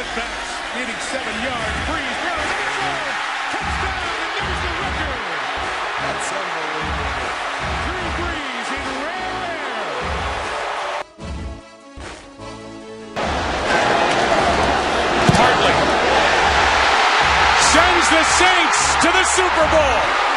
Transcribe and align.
Putbacks 0.00 0.50
needing 0.76 1.00
seven 1.12 1.36
yards. 1.44 1.76
Brees 1.84 2.16
throws 2.24 2.48
zone. 2.80 3.04
Touchdown, 3.52 4.00
and 4.16 4.32
there's 4.32 4.60
the 4.64 4.72
record. 4.80 5.20
That's 6.00 6.28
unbelievable. 6.40 7.28
Drew 7.84 8.08
Brees 8.16 8.68
in 8.80 8.86
rare 9.04 9.36
air. 9.44 10.00
Hartley 15.36 15.76
sends 17.68 18.06
the 18.08 18.24
Saints 18.40 18.80
to 19.04 19.08
the 19.12 19.24
Super 19.36 19.66
Bowl. 19.68 20.29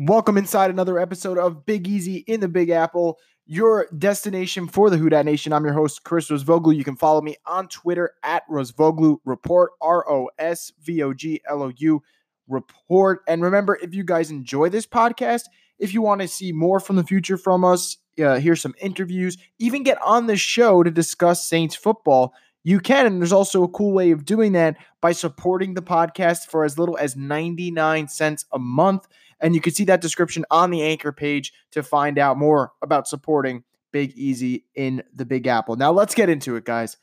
Welcome 0.00 0.38
inside 0.38 0.70
another 0.70 0.96
episode 1.00 1.38
of 1.38 1.66
Big 1.66 1.88
Easy 1.88 2.18
in 2.28 2.38
the 2.38 2.46
Big 2.46 2.70
Apple, 2.70 3.18
your 3.46 3.88
destination 3.98 4.68
for 4.68 4.90
the 4.90 4.96
Who 4.96 5.08
Dat 5.08 5.24
Nation. 5.24 5.52
I'm 5.52 5.64
your 5.64 5.74
host, 5.74 6.04
Chris 6.04 6.30
Rosvoglou. 6.30 6.76
You 6.76 6.84
can 6.84 6.94
follow 6.94 7.20
me 7.20 7.34
on 7.44 7.66
Twitter 7.66 8.12
at 8.22 8.44
Rosvoglou 8.48 9.16
Report, 9.24 9.72
R 9.80 10.08
O 10.08 10.30
S 10.38 10.70
V 10.80 11.02
O 11.02 11.12
G 11.12 11.40
L 11.50 11.64
O 11.64 11.72
U 11.76 12.00
Report. 12.46 13.22
And 13.26 13.42
remember, 13.42 13.76
if 13.82 13.92
you 13.92 14.04
guys 14.04 14.30
enjoy 14.30 14.68
this 14.68 14.86
podcast, 14.86 15.46
if 15.80 15.92
you 15.92 16.00
want 16.00 16.20
to 16.20 16.28
see 16.28 16.52
more 16.52 16.78
from 16.78 16.94
the 16.94 17.02
future 17.02 17.36
from 17.36 17.64
us, 17.64 17.96
uh, 18.22 18.38
hear 18.38 18.54
some 18.54 18.76
interviews, 18.80 19.36
even 19.58 19.82
get 19.82 20.00
on 20.00 20.28
the 20.28 20.36
show 20.36 20.84
to 20.84 20.92
discuss 20.92 21.44
Saints 21.44 21.74
football, 21.74 22.34
you 22.64 22.80
can. 22.80 23.06
And 23.06 23.20
there's 23.20 23.32
also 23.32 23.62
a 23.62 23.68
cool 23.68 23.92
way 23.92 24.10
of 24.10 24.24
doing 24.24 24.52
that 24.52 24.76
by 25.00 25.12
supporting 25.12 25.74
the 25.74 25.82
podcast 25.82 26.46
for 26.48 26.64
as 26.64 26.78
little 26.78 26.98
as 26.98 27.16
99 27.16 28.08
cents 28.08 28.44
a 28.52 28.58
month. 28.58 29.06
And 29.40 29.54
you 29.54 29.60
can 29.60 29.72
see 29.72 29.84
that 29.84 30.00
description 30.00 30.44
on 30.50 30.70
the 30.70 30.82
anchor 30.82 31.12
page 31.12 31.52
to 31.72 31.82
find 31.82 32.18
out 32.18 32.36
more 32.36 32.72
about 32.82 33.06
supporting 33.06 33.64
Big 33.92 34.12
Easy 34.16 34.64
in 34.74 35.02
the 35.14 35.24
Big 35.24 35.46
Apple. 35.46 35.76
Now, 35.76 35.92
let's 35.92 36.14
get 36.14 36.28
into 36.28 36.56
it, 36.56 36.64
guys. 36.64 36.96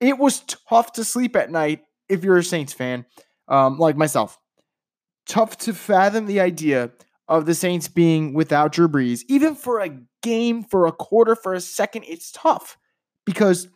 It 0.00 0.18
was 0.18 0.40
tough 0.68 0.92
to 0.92 1.04
sleep 1.04 1.36
at 1.36 1.50
night 1.50 1.82
if 2.08 2.22
you're 2.22 2.38
a 2.38 2.44
Saints 2.44 2.72
fan, 2.72 3.06
um, 3.48 3.78
like 3.78 3.96
myself. 3.96 4.38
Tough 5.26 5.58
to 5.58 5.74
fathom 5.74 6.26
the 6.26 6.40
idea 6.40 6.90
of 7.28 7.46
the 7.46 7.54
Saints 7.54 7.88
being 7.88 8.32
without 8.32 8.72
Drew 8.72 8.88
Brees, 8.88 9.22
even 9.28 9.54
for 9.54 9.80
a 9.80 9.98
game, 10.22 10.62
for 10.62 10.86
a 10.86 10.92
quarter, 10.92 11.34
for 11.34 11.54
a 11.54 11.60
second. 11.60 12.04
It's 12.06 12.30
tough 12.30 12.78
because 13.24 13.68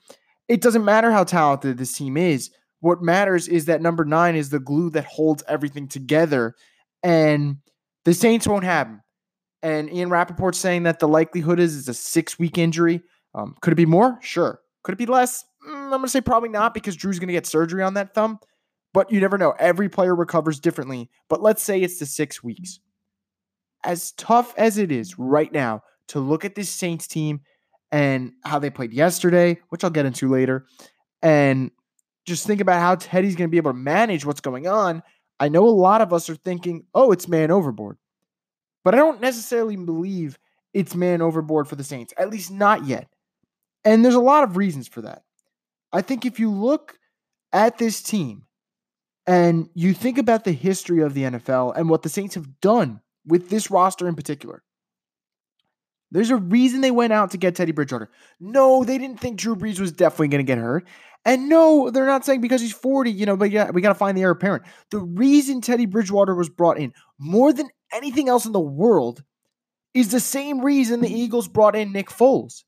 it 0.51 0.61
doesn't 0.61 0.85
matter 0.85 1.13
how 1.13 1.23
talented 1.23 1.79
this 1.79 1.93
team 1.93 2.17
is. 2.17 2.51
What 2.81 3.01
matters 3.01 3.47
is 3.47 3.67
that 3.67 3.81
number 3.81 4.05
nine 4.05 4.35
is 4.35 4.51
the 4.51 4.59
glue 4.59 4.91
that 4.91 5.05
holds 5.05 5.45
everything 5.47 5.87
together. 5.87 6.57
And 7.05 7.59
the 8.05 8.13
Saints 8.13 8.49
won't 8.49 8.65
have 8.65 8.89
him. 8.89 9.01
And 9.63 9.93
Ian 9.93 10.11
Rapoport's 10.11 10.59
saying 10.59 10.83
that 10.83 10.99
the 10.99 11.07
likelihood 11.07 11.61
is 11.61 11.79
it's 11.79 11.87
a 11.87 11.95
six 11.95 12.37
week 12.37 12.59
injury. 12.59 13.01
Um, 13.33 13.55
could 13.61 13.73
it 13.73 13.77
be 13.77 13.87
more? 13.87 14.19
Sure. 14.23 14.61
Could 14.83 14.95
it 14.95 14.99
be 14.99 15.07
less? 15.07 15.45
Mm, 15.69 15.85
I'm 15.85 15.91
going 15.91 16.03
to 16.03 16.09
say 16.09 16.21
probably 16.21 16.49
not 16.49 16.75
because 16.75 16.97
Drew's 16.97 17.21
going 17.21 17.29
to 17.29 17.35
get 17.35 17.47
surgery 17.47 17.85
on 17.85 17.95
that 17.95 18.13
thumb. 18.13 18.41
But 18.93 19.13
you 19.13 19.21
never 19.21 19.39
know. 19.39 19.55
Every 19.57 19.89
player 19.89 20.17
recovers 20.17 20.59
differently. 20.59 21.11
But 21.29 21.43
let's 21.43 21.63
say 21.63 21.81
it's 21.81 22.01
the 22.01 22.07
six 22.07 22.43
weeks. 22.43 22.81
As 23.85 24.11
tough 24.13 24.53
as 24.59 24.79
it 24.79 24.91
is 24.91 25.17
right 25.17 25.53
now 25.53 25.85
to 26.09 26.19
look 26.19 26.45
at 26.45 26.57
this 26.57 26.71
Saints 26.71 27.07
team 27.07 27.43
and 27.93 28.33
how 28.45 28.59
they 28.59 28.71
played 28.71 28.93
yesterday, 28.93 29.59
which 29.69 29.85
I'll 29.85 29.91
get 29.91 30.07
into 30.07 30.29
later, 30.29 30.67
and 31.23 31.71
just 32.27 32.47
think 32.47 32.61
about 32.61 32.81
how 32.81 32.95
Teddy's 32.95 33.37
going 33.37 33.49
to 33.49 33.51
be 33.51 33.57
able 33.57 33.73
to 33.73 33.79
manage 33.79 34.25
what's 34.25 34.41
going 34.41 34.67
on. 34.67 35.03
I 35.39 35.49
know 35.49 35.67
a 35.67 35.71
lot 35.71 36.01
of 36.01 36.13
us 36.13 36.29
are 36.29 36.37
thinking, 36.37 36.85
oh, 36.95 37.13
it's 37.13 37.27
man 37.27 37.51
overboard. 37.51 37.97
But 38.85 38.95
I 38.95 38.99
don't 38.99 39.21
necessarily 39.21 39.77
believe 39.77 40.39
it's 40.73 40.95
man 40.95 41.23
overboard 41.23 41.69
for 41.69 41.77
the 41.77 41.85
Saints, 41.85 42.15
at 42.17 42.31
least 42.31 42.51
not 42.51 42.87
yet. 42.87 43.09
And 43.85 44.05
there's 44.05 44.15
a 44.15 44.21
lot 44.21 44.45
of 44.45 44.57
reasons 44.57 44.89
for 44.89 45.03
that. 45.03 45.23
I 45.93 46.03
think 46.03 46.25
if 46.25 46.39
you 46.39 46.51
look 46.51 46.99
at 47.53 47.79
this 47.79 48.03
team 48.03 48.45
and 49.27 49.69
you 49.75 49.93
think 49.93 50.19
about 50.19 50.45
the 50.45 50.53
history 50.53 51.01
of 51.03 51.15
the 51.15 51.23
NFL 51.23 51.77
and 51.77 51.89
what 51.89 52.03
the 52.03 52.09
Saints 52.09 52.35
have 52.35 52.61
done 52.61 53.01
with 53.27 53.51
this 53.51 53.71
roster 53.71 54.07
in 54.07 54.15
particular, 54.15 54.63
there's 56.11 56.31
a 56.31 56.37
reason 56.37 56.81
they 56.81 56.91
went 56.91 57.13
out 57.13 57.31
to 57.33 57.39
get 57.39 57.55
Teddy 57.55 57.73
Bridgewater. 57.73 58.11
No, 58.41 58.85
they 58.85 58.99
didn't 58.99 59.21
think 59.21 59.39
Drew 59.39 59.55
Brees 59.55 59.79
was 59.79 59.93
definitely 59.93 60.29
going 60.29 60.45
to 60.45 60.51
get 60.51 60.59
hurt. 60.59 60.87
And 61.25 61.49
no, 61.49 61.91
they're 61.91 62.07
not 62.07 62.25
saying 62.25 62.41
because 62.41 62.61
he's 62.61 62.73
40, 62.73 63.11
you 63.11 63.27
know, 63.27 63.37
but 63.37 63.51
yeah, 63.51 63.71
we 63.71 63.83
got 63.83 63.91
to 63.91 63.95
find 63.95 64.17
the 64.17 64.23
heir 64.23 64.31
apparent. 64.31 64.65
The 64.91 65.01
reason 65.01 65.61
Teddy 65.61 65.87
Bridgewater 65.87 66.35
was 66.35 66.49
brought 66.49 66.79
in 66.79 66.95
more 67.19 67.53
than 67.53 67.69
anything 67.93 68.29
else 68.29 68.47
in 68.47 68.53
the 68.53 68.61
world 68.61 69.23
is 69.93 70.11
the 70.11 70.21
same 70.21 70.65
reason 70.65 71.01
the 71.01 71.13
Eagles 71.13 71.49
brought 71.49 71.77
in 71.77 71.93
Nick 71.93 72.09
Foles. 72.09 72.65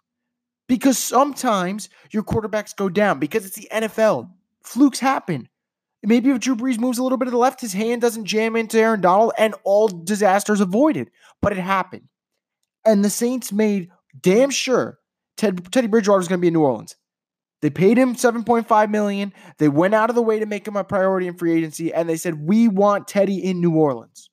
Because 0.68 0.98
sometimes 0.98 1.88
your 2.10 2.22
quarterbacks 2.22 2.76
go 2.76 2.88
down 2.88 3.18
because 3.18 3.44
it's 3.44 3.56
the 3.56 3.68
NFL. 3.72 4.30
Flukes 4.62 5.00
happen. 5.00 5.48
Maybe 6.04 6.30
if 6.30 6.40
Drew 6.40 6.56
Brees 6.56 6.78
moves 6.78 6.98
a 6.98 7.02
little 7.02 7.18
bit 7.18 7.26
to 7.26 7.30
the 7.30 7.36
left, 7.36 7.60
his 7.60 7.72
hand 7.72 8.00
doesn't 8.00 8.24
jam 8.24 8.56
into 8.56 8.78
Aaron 8.78 9.00
Donald 9.00 9.32
and 9.38 9.54
all 9.64 9.88
disasters 9.88 10.60
avoided. 10.60 11.10
But 11.40 11.52
it 11.52 11.58
happened. 11.60 12.08
And 12.84 13.04
the 13.04 13.10
Saints 13.10 13.52
made 13.52 13.90
damn 14.20 14.50
sure 14.50 14.98
Ted, 15.36 15.72
Teddy 15.72 15.86
Bridgewater 15.86 16.20
is 16.20 16.28
going 16.28 16.38
to 16.38 16.42
be 16.42 16.48
in 16.48 16.54
New 16.54 16.62
Orleans. 16.62 16.96
They 17.60 17.70
paid 17.70 17.96
him 17.96 18.16
7.5 18.16 18.90
million. 18.90 19.32
They 19.58 19.68
went 19.68 19.94
out 19.94 20.10
of 20.10 20.16
the 20.16 20.22
way 20.22 20.40
to 20.40 20.46
make 20.46 20.66
him 20.66 20.76
a 20.76 20.82
priority 20.82 21.28
in 21.28 21.34
free 21.34 21.52
agency, 21.52 21.94
and 21.94 22.08
they 22.08 22.16
said, 22.16 22.46
We 22.46 22.66
want 22.66 23.06
Teddy 23.06 23.42
in 23.42 23.60
New 23.60 23.76
Orleans. 23.76 24.30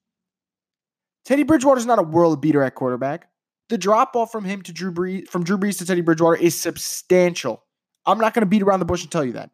Teddy 1.25 1.43
Bridgewater 1.43 1.79
is 1.79 1.85
not 1.85 1.99
a 1.99 2.03
world 2.03 2.41
beater 2.41 2.63
at 2.63 2.73
quarterback. 2.73 3.29
The 3.69 3.77
drop 3.77 4.15
off 4.15 4.31
from 4.31 4.45
him 4.45 4.63
to 4.63 4.73
Drew 4.73 4.91
Brees, 4.91 5.27
from 5.27 5.43
Drew 5.43 5.59
Brees 5.59 5.77
to 5.77 5.85
Teddy 5.85 6.01
Bridgewater 6.01 6.37
is 6.37 6.59
substantial. 6.59 7.63
I'm 8.05 8.17
not 8.17 8.33
going 8.33 8.41
to 8.41 8.47
beat 8.49 8.63
around 8.63 8.79
the 8.79 8.85
bush 8.85 9.03
and 9.03 9.11
tell 9.11 9.23
you 9.23 9.33
that. 9.33 9.51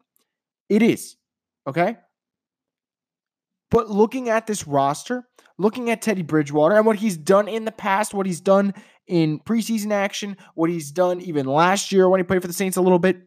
It 0.70 0.82
is. 0.82 1.16
Okay? 1.66 1.98
But 3.70 3.90
looking 3.90 4.30
at 4.30 4.46
this 4.46 4.66
roster, 4.66 5.28
looking 5.58 5.90
at 5.90 6.02
Teddy 6.02 6.22
Bridgewater 6.22 6.76
and 6.76 6.86
what 6.86 6.96
he's 6.96 7.16
done 7.16 7.48
in 7.48 7.64
the 7.64 7.72
past, 7.72 8.14
what 8.14 8.26
he's 8.26 8.40
done 8.40 8.74
in 9.06 9.38
preseason 9.40 9.92
action, 9.92 10.36
what 10.54 10.70
he's 10.70 10.90
done 10.90 11.20
even 11.20 11.46
last 11.46 11.92
year 11.92 12.08
when 12.08 12.20
he 12.20 12.24
played 12.24 12.42
for 12.42 12.48
the 12.48 12.54
Saints 12.54 12.76
a 12.76 12.82
little 12.82 12.98
bit, 12.98 13.18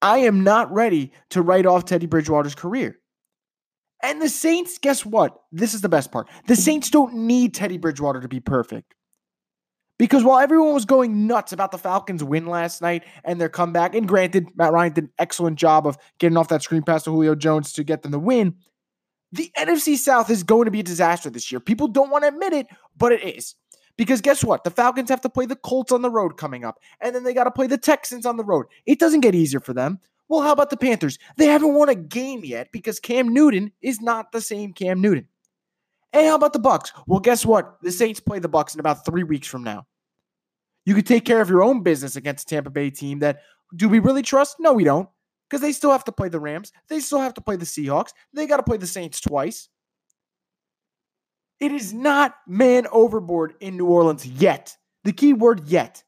I 0.00 0.18
am 0.18 0.44
not 0.44 0.72
ready 0.72 1.12
to 1.30 1.42
write 1.42 1.66
off 1.66 1.84
Teddy 1.84 2.06
Bridgewater's 2.06 2.54
career. 2.54 2.98
And 4.02 4.22
the 4.22 4.28
Saints, 4.28 4.78
guess 4.78 5.04
what? 5.04 5.42
This 5.50 5.74
is 5.74 5.80
the 5.80 5.88
best 5.88 6.12
part. 6.12 6.28
The 6.46 6.54
Saints 6.54 6.88
don't 6.90 7.14
need 7.14 7.54
Teddy 7.54 7.78
Bridgewater 7.78 8.20
to 8.20 8.28
be 8.28 8.40
perfect. 8.40 8.94
Because 9.98 10.22
while 10.22 10.38
everyone 10.38 10.74
was 10.74 10.84
going 10.84 11.26
nuts 11.26 11.52
about 11.52 11.72
the 11.72 11.78
Falcons' 11.78 12.22
win 12.22 12.46
last 12.46 12.80
night 12.80 13.02
and 13.24 13.40
their 13.40 13.48
comeback, 13.48 13.96
and 13.96 14.06
granted, 14.06 14.46
Matt 14.54 14.72
Ryan 14.72 14.92
did 14.92 15.04
an 15.04 15.10
excellent 15.18 15.58
job 15.58 15.88
of 15.88 15.98
getting 16.20 16.36
off 16.36 16.48
that 16.48 16.62
screen 16.62 16.82
pass 16.82 17.02
to 17.02 17.10
Julio 17.10 17.34
Jones 17.34 17.72
to 17.72 17.82
get 17.82 18.02
them 18.02 18.12
the 18.12 18.20
win, 18.20 18.54
the 19.32 19.50
NFC 19.56 19.96
South 19.96 20.30
is 20.30 20.42
going 20.42 20.64
to 20.64 20.70
be 20.70 20.80
a 20.80 20.84
disaster 20.84 21.30
this 21.30 21.50
year. 21.52 21.60
People 21.60 21.88
don't 21.88 22.10
want 22.10 22.24
to 22.24 22.28
admit 22.28 22.52
it, 22.52 22.66
but 22.96 23.12
it 23.12 23.22
is. 23.22 23.54
Because 23.96 24.20
guess 24.20 24.44
what? 24.44 24.62
The 24.64 24.70
Falcons 24.70 25.10
have 25.10 25.20
to 25.22 25.28
play 25.28 25.44
the 25.44 25.56
Colts 25.56 25.92
on 25.92 26.02
the 26.02 26.10
road 26.10 26.36
coming 26.36 26.64
up, 26.64 26.78
and 27.00 27.14
then 27.14 27.24
they 27.24 27.34
got 27.34 27.44
to 27.44 27.50
play 27.50 27.66
the 27.66 27.76
Texans 27.76 28.24
on 28.24 28.36
the 28.36 28.44
road. 28.44 28.66
It 28.86 29.00
doesn't 29.00 29.20
get 29.20 29.34
easier 29.34 29.60
for 29.60 29.74
them. 29.74 29.98
Well, 30.28 30.42
how 30.42 30.52
about 30.52 30.70
the 30.70 30.76
Panthers? 30.76 31.18
They 31.36 31.46
haven't 31.46 31.74
won 31.74 31.88
a 31.88 31.94
game 31.94 32.44
yet 32.44 32.68
because 32.70 33.00
Cam 33.00 33.28
Newton 33.28 33.72
is 33.82 34.00
not 34.00 34.30
the 34.30 34.40
same 34.40 34.72
Cam 34.72 35.00
Newton. 35.00 35.26
And 36.12 36.26
how 36.26 36.36
about 36.36 36.52
the 36.52 36.58
Bucks? 36.58 36.92
Well, 37.06 37.20
guess 37.20 37.44
what? 37.44 37.78
The 37.82 37.92
Saints 37.92 38.20
play 38.20 38.38
the 38.38 38.48
Bucks 38.48 38.74
in 38.74 38.80
about 38.80 39.04
three 39.04 39.24
weeks 39.24 39.48
from 39.48 39.64
now. 39.64 39.86
You 40.84 40.94
could 40.94 41.06
take 41.06 41.24
care 41.24 41.40
of 41.40 41.50
your 41.50 41.62
own 41.62 41.82
business 41.82 42.16
against 42.16 42.50
a 42.50 42.54
Tampa 42.54 42.70
Bay 42.70 42.90
team 42.90 43.18
that 43.18 43.40
do 43.76 43.88
we 43.88 43.98
really 43.98 44.22
trust? 44.22 44.56
No, 44.58 44.72
we 44.72 44.84
don't. 44.84 45.08
Because 45.48 45.62
they 45.62 45.72
still 45.72 45.92
have 45.92 46.04
to 46.04 46.12
play 46.12 46.28
the 46.28 46.40
Rams. 46.40 46.72
They 46.88 47.00
still 47.00 47.20
have 47.20 47.34
to 47.34 47.40
play 47.40 47.56
the 47.56 47.64
Seahawks. 47.64 48.10
They 48.34 48.46
got 48.46 48.58
to 48.58 48.62
play 48.62 48.76
the 48.76 48.86
Saints 48.86 49.20
twice. 49.20 49.68
It 51.60 51.72
is 51.72 51.92
not 51.92 52.34
man 52.46 52.86
overboard 52.92 53.54
in 53.60 53.76
New 53.76 53.86
Orleans 53.86 54.26
yet. 54.26 54.76
The 55.04 55.12
key 55.12 55.32
word 55.32 55.68
yet. 55.68 56.04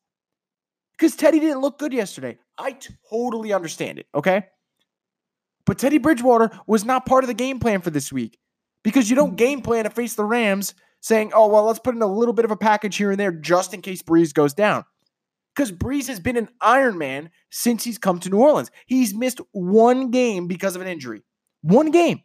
Because 0.92 1.16
Teddy 1.16 1.40
didn't 1.40 1.62
look 1.62 1.78
good 1.78 1.92
yesterday. 1.92 2.38
I 2.58 2.76
totally 3.08 3.52
understand 3.52 3.98
it, 3.98 4.06
okay? 4.14 4.44
But 5.64 5.78
Teddy 5.78 5.98
Bridgewater 5.98 6.50
was 6.66 6.84
not 6.84 7.06
part 7.06 7.25
of 7.25 7.28
the 7.28 7.34
game 7.34 7.58
plan 7.58 7.81
for 7.81 7.90
this 7.90 8.12
week. 8.12 8.38
Because 8.82 9.08
you 9.08 9.16
don't 9.16 9.37
game 9.37 9.62
plan 9.62 9.84
to 9.84 9.90
face 9.90 10.14
the 10.14 10.25
Rams 10.25 10.75
saying, 11.00 11.32
oh, 11.34 11.48
well, 11.48 11.64
let's 11.64 11.78
put 11.78 11.94
in 11.94 12.02
a 12.02 12.06
little 12.06 12.34
bit 12.34 12.44
of 12.44 12.50
a 12.50 12.56
package 12.56 12.96
here 12.96 13.10
and 13.10 13.19
there 13.19 13.32
just 13.32 13.72
in 13.72 13.81
case 13.82 14.02
Brees 14.02 14.34
goes 14.34 14.54
down. 14.54 14.84
Because 15.61 15.73
Brees 15.73 16.09
has 16.09 16.21
been 16.21 16.39
an 16.39 16.49
Iron 16.62 16.97
Man 16.97 17.31
since 17.51 17.85
he's 17.85 17.99
come 17.99 18.19
to 18.21 18.31
New 18.31 18.39
Orleans. 18.39 18.71
He's 18.87 19.12
missed 19.15 19.43
one 19.53 20.11
game 20.11 20.49
because 20.49 20.75
of 20.75 20.81
an 20.81 20.89
injury. 20.89 21.23
One 21.61 21.91
game. 21.91 22.23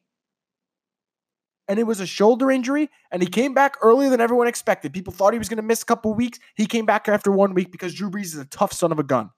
and 1.67 1.79
it 1.79 1.83
was 1.83 1.99
a 1.99 2.05
shoulder 2.05 2.51
injury, 2.51 2.89
and 3.11 3.21
he 3.21 3.27
came 3.27 3.53
back 3.53 3.77
earlier 3.81 4.09
than 4.09 4.21
everyone 4.21 4.47
expected. 4.47 4.93
People 4.93 5.13
thought 5.13 5.33
he 5.33 5.39
was 5.39 5.49
going 5.49 5.57
to 5.57 5.63
miss 5.63 5.81
a 5.81 5.85
couple 5.85 6.13
weeks. 6.13 6.39
He 6.55 6.65
came 6.67 6.85
back 6.85 7.09
after 7.09 7.31
one 7.31 7.53
week 7.53 7.71
because 7.71 7.93
Drew 7.93 8.09
Brees 8.11 8.25
is 8.25 8.37
a 8.37 8.45
tough 8.45 8.73
son 8.73 8.91
of 8.91 8.99
a 8.99 9.03
gun. 9.03 9.31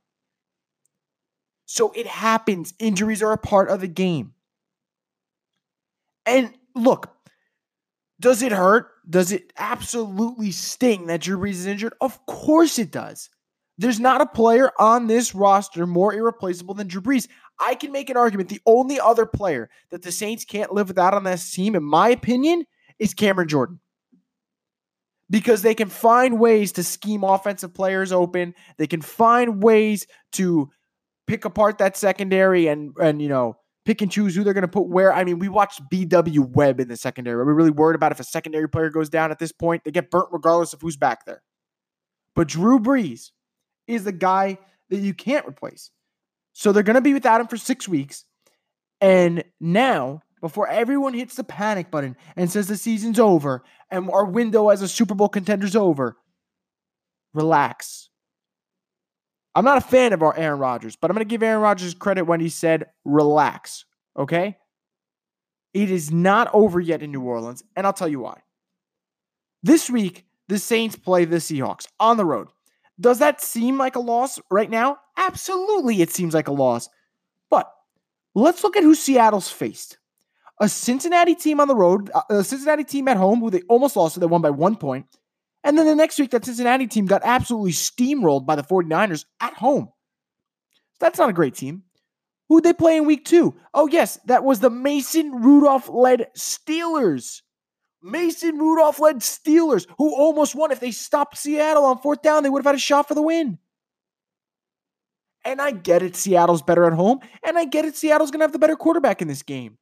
So 1.66 1.92
it 1.94 2.08
happens. 2.08 2.74
Injuries 2.80 3.24
are 3.24 3.34
a 3.34 3.38
part 3.38 3.70
of 3.70 3.82
the 3.82 3.88
game. 3.88 4.34
And 6.26 6.54
look, 6.76 7.14
does 8.20 8.42
it 8.42 8.52
hurt? 8.52 8.90
Does 9.10 9.32
it 9.32 9.54
absolutely 9.58 10.52
sting 10.52 11.08
that 11.08 11.22
Drew 11.22 11.38
Brees 11.38 11.52
is 11.52 11.66
injured? 11.66 11.94
Of 12.02 12.26
course 12.26 12.80
it 12.80 12.92
does. 12.92 13.30
There's 13.78 14.00
not 14.00 14.22
a 14.22 14.26
player 14.26 14.72
on 14.80 15.08
this 15.08 15.36
roster 15.36 15.86
more 15.86 16.14
irreplaceable 16.14 16.74
than 16.74 16.88
Drew 16.88 17.02
Brees. 17.02 17.28
I 17.60 17.76
can 17.76 17.92
make 17.92 18.10
an 18.10 18.18
argument. 18.18 18.50
The 18.50 18.62
only 18.66 19.00
other 19.00 19.26
player 19.26 19.70
that 19.92 20.02
the 20.02 20.12
Saints 20.12 20.46
can't 20.46 20.74
live 20.74 20.88
without 20.88 21.14
on 21.14 21.24
this 21.24 21.52
team, 21.52 21.76
in 21.76 21.84
my 21.84 22.10
opinion, 22.10 22.66
is 22.98 23.14
Cameron 23.14 23.48
Jordan. 23.48 23.80
Because 25.30 25.62
they 25.62 25.76
can 25.76 25.90
find 25.90 26.40
ways 26.40 26.72
to 26.74 26.84
scheme 26.84 27.24
offensive 27.24 27.74
players 27.74 28.12
open. 28.12 28.56
They 28.78 28.88
can 28.88 29.02
find 29.02 29.62
ways 29.62 30.08
to 30.34 30.72
pick 31.28 31.46
apart 31.46 31.78
that 31.80 31.98
secondary 31.98 32.68
and 32.68 32.94
and 33.00 33.22
you 33.22 33.28
know 33.28 33.58
pick 33.86 34.02
and 34.02 34.10
choose 34.10 34.36
who 34.36 34.44
they're 34.44 34.54
going 34.54 34.62
to 34.62 34.68
put 34.68 34.88
where. 34.88 35.14
I 35.14 35.24
mean, 35.26 35.38
we 35.38 35.50
watched 35.50 35.82
BW 35.92 36.50
Webb 36.52 36.80
in 36.80 36.88
the 36.88 36.96
secondary. 36.96 37.36
Are 37.36 37.46
we 37.46 37.54
really 37.54 37.72
worried 37.72 37.96
about 37.96 38.14
if 38.14 38.20
a 38.20 38.24
secondary 38.24 38.70
player 38.70 38.90
goes 38.90 39.10
down 39.10 39.30
at 39.30 39.40
this 39.40 39.52
point? 39.52 39.84
They 39.84 39.92
get 39.92 40.10
burnt 40.10 40.30
regardless 40.32 40.74
of 40.74 40.82
who's 40.82 40.98
back 40.98 41.26
there. 41.26 41.44
But 42.36 42.48
Drew 42.48 42.80
Brees 42.80 43.32
is 43.88 44.04
the 44.04 44.12
guy 44.12 44.58
that 44.90 45.00
you 45.00 45.14
can't 45.14 45.48
replace. 45.48 45.92
So 46.54 46.72
they're 46.72 46.84
going 46.84 46.96
to 46.96 47.02
be 47.02 47.14
without 47.14 47.42
him 47.42 47.48
for 47.48 47.58
six 47.58 47.88
weeks. 47.88 48.26
And 49.00 49.44
now, 49.60 50.22
before 50.42 50.68
everyone 50.68 51.14
hits 51.14 51.36
the 51.36 51.44
panic 51.44 51.92
button 51.92 52.16
and 52.36 52.50
says 52.50 52.68
the 52.68 52.78
season's 52.78 53.20
over 53.20 53.64
and 53.90 54.10
our 54.10 54.26
window 54.26 54.70
as 54.70 54.82
a 54.82 54.88
Super 54.88 55.16
Bowl 55.16 55.30
contender's 55.30 55.76
over, 55.76 56.18
relax. 57.34 58.10
I'm 59.56 59.66
not 59.66 59.78
a 59.78 59.82
fan 59.82 60.14
of 60.14 60.22
our 60.22 60.38
Aaron 60.38 60.60
Rodgers, 60.60 60.96
but 60.96 61.10
I'm 61.10 61.16
going 61.16 61.28
to 61.28 61.30
give 61.30 61.42
Aaron 61.42 61.62
Rodgers 61.62 61.94
credit 61.94 62.24
when 62.26 62.40
he 62.40 62.50
said, 62.50 62.86
relax. 63.06 63.86
Okay? 64.18 64.58
It 65.74 65.92
is 65.92 66.12
not 66.12 66.50
over 66.54 66.80
yet 66.80 67.02
in 67.02 67.12
New 67.12 67.22
Orleans, 67.22 67.64
and 67.76 67.86
I'll 67.86 67.94
tell 67.94 68.08
you 68.08 68.20
why. 68.20 68.42
This 69.64 69.90
week, 69.90 70.26
the 70.48 70.60
Saints 70.60 70.96
play 70.96 71.26
the 71.26 71.38
Seahawks 71.38 71.88
on 72.00 72.18
the 72.18 72.26
road. 72.26 72.48
Does 73.00 73.20
that 73.20 73.42
seem 73.42 73.78
like 73.78 73.96
a 73.96 74.00
loss 74.00 74.40
right 74.50 74.70
now? 74.70 74.98
Absolutely, 75.18 76.02
it 76.02 76.12
seems 76.12 76.34
like 76.34 76.48
a 76.48 76.54
loss. 76.54 76.90
But 77.50 77.72
let's 78.34 78.64
look 78.64 78.76
at 78.76 78.84
who 78.84 78.96
Seattle's 78.96 79.50
faced. 79.50 79.98
A 80.60 80.68
Cincinnati 80.68 81.36
team 81.36 81.60
on 81.60 81.68
the 81.68 81.76
road, 81.76 82.10
uh, 82.14 82.22
a 82.30 82.44
Cincinnati 82.44 82.84
team 82.84 83.08
at 83.08 83.18
home 83.18 83.40
who 83.40 83.52
they 83.52 83.62
almost 83.70 83.96
lost, 83.96 84.16
so 84.16 84.20
they 84.20 84.26
won 84.26 84.42
by 84.42 84.50
one 84.50 84.76
point. 84.76 85.06
And 85.64 85.78
then 85.78 85.86
the 85.86 85.96
next 85.96 86.18
week, 86.18 86.32
that 86.32 86.46
Cincinnati 86.46 86.88
team 86.88 87.06
got 87.06 87.22
absolutely 87.24 87.72
steamrolled 87.72 88.46
by 88.46 88.56
the 88.56 88.64
49ers 88.64 89.26
at 89.40 89.54
home. 89.54 89.90
That's 91.00 91.20
not 91.20 91.30
a 91.30 91.34
great 91.34 91.56
team. 91.56 91.84
Who'd 92.50 92.64
they 92.64 92.74
play 92.74 92.98
in 92.98 93.06
week 93.06 93.26
two? 93.26 93.56
Oh, 93.74 93.88
yes, 93.88 94.18
that 94.26 94.44
was 94.44 94.60
the 94.60 94.70
Mason 94.70 95.42
Rudolph 95.44 95.90
led 95.90 96.28
Steelers. 96.36 97.42
Mason 98.02 98.58
Rudolph 98.58 99.00
led 99.00 99.18
Steelers, 99.18 99.88
who 99.98 100.16
almost 100.16 100.56
won. 100.56 100.72
If 100.72 100.80
they 100.80 100.92
stopped 100.92 101.38
Seattle 101.38 101.86
on 101.86 101.98
fourth 101.98 102.22
down, 102.22 102.44
they 102.44 102.50
would 102.50 102.60
have 102.60 102.72
had 102.72 102.76
a 102.76 102.80
shot 102.80 103.08
for 103.08 103.16
the 103.16 103.22
win. 103.22 103.58
And 105.44 105.62
I 105.62 105.72
get 105.72 106.02
it, 106.02 106.16
Seattle's 106.16 106.62
better 106.62 106.86
at 106.86 106.94
home. 106.94 107.20
And 107.44 107.58
I 107.58 107.66
get 107.66 107.86
it, 107.86 107.96
Seattle's 107.96 108.32
going 108.32 108.40
to 108.40 108.44
have 108.44 108.52
the 108.52 108.60
better 108.60 108.76
quarterback 108.76 109.22
in 109.22 109.28
this 109.28 109.44
game. 109.44 109.78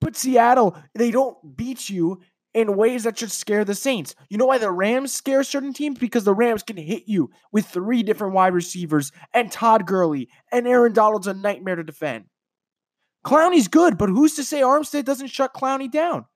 But 0.00 0.16
Seattle, 0.16 0.76
they 0.94 1.10
don't 1.10 1.56
beat 1.56 1.88
you 1.88 2.20
in 2.52 2.76
ways 2.76 3.04
that 3.04 3.18
should 3.18 3.32
scare 3.32 3.64
the 3.64 3.74
Saints. 3.74 4.14
You 4.28 4.38
know 4.38 4.46
why 4.46 4.58
the 4.58 4.70
Rams 4.70 5.12
scare 5.12 5.42
certain 5.42 5.72
teams? 5.72 5.98
Because 5.98 6.24
the 6.24 6.34
Rams 6.34 6.62
can 6.62 6.76
hit 6.76 7.04
you 7.06 7.30
with 7.52 7.66
three 7.66 8.02
different 8.02 8.34
wide 8.34 8.54
receivers 8.54 9.12
and 9.32 9.50
Todd 9.50 9.86
Gurley 9.86 10.28
and 10.52 10.66
Aaron 10.66 10.92
Donald's 10.92 11.26
a 11.26 11.34
nightmare 11.34 11.76
to 11.76 11.84
defend. 11.84 12.24
Clowney's 13.24 13.68
good, 13.68 13.96
but 13.96 14.08
who's 14.08 14.34
to 14.34 14.44
say 14.44 14.60
Armstead 14.60 15.04
doesn't 15.04 15.28
shut 15.28 15.54
Clowney 15.54 15.90
down? 15.90 16.26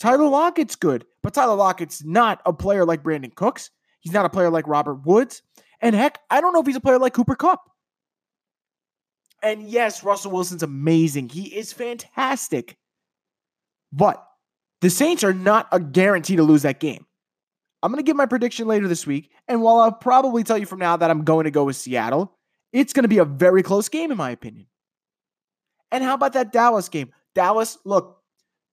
Tyler 0.00 0.28
Lockett's 0.28 0.76
good, 0.76 1.06
but 1.22 1.34
Tyler 1.34 1.54
Lockett's 1.54 2.04
not 2.04 2.40
a 2.44 2.52
player 2.52 2.84
like 2.84 3.02
Brandin 3.02 3.34
Cooks. 3.34 3.70
He's 4.00 4.12
not 4.12 4.26
a 4.26 4.30
player 4.30 4.50
like 4.50 4.66
Robert 4.66 5.06
Woods. 5.06 5.42
And 5.80 5.94
heck, 5.94 6.18
I 6.30 6.40
don't 6.40 6.52
know 6.52 6.60
if 6.60 6.66
he's 6.66 6.76
a 6.76 6.80
player 6.80 6.98
like 6.98 7.14
Cooper 7.14 7.36
Kupp. 7.36 7.60
And 9.42 9.62
yes, 9.68 10.02
Russell 10.02 10.32
Wilson's 10.32 10.62
amazing. 10.62 11.28
He 11.28 11.54
is 11.54 11.72
fantastic. 11.72 12.76
But 13.92 14.26
the 14.80 14.90
Saints 14.90 15.22
are 15.22 15.34
not 15.34 15.68
a 15.70 15.78
guarantee 15.78 16.36
to 16.36 16.42
lose 16.42 16.62
that 16.62 16.80
game. 16.80 17.06
I'm 17.82 17.92
going 17.92 18.02
to 18.02 18.06
give 18.06 18.16
my 18.16 18.26
prediction 18.26 18.66
later 18.66 18.88
this 18.88 19.06
week. 19.06 19.30
And 19.46 19.62
while 19.62 19.76
I'll 19.76 19.92
probably 19.92 20.42
tell 20.42 20.56
you 20.56 20.64
from 20.64 20.78
now 20.78 20.96
that 20.96 21.10
I'm 21.10 21.24
going 21.24 21.44
to 21.44 21.50
go 21.50 21.64
with 21.64 21.76
Seattle, 21.76 22.34
it's 22.72 22.94
going 22.94 23.04
to 23.04 23.08
be 23.08 23.18
a 23.18 23.24
very 23.26 23.62
close 23.62 23.90
game, 23.90 24.10
in 24.10 24.16
my 24.16 24.30
opinion. 24.30 24.66
And 25.92 26.02
how 26.02 26.14
about 26.14 26.32
that 26.32 26.50
Dallas 26.50 26.88
game? 26.88 27.12
Dallas, 27.34 27.76
look, 27.84 28.22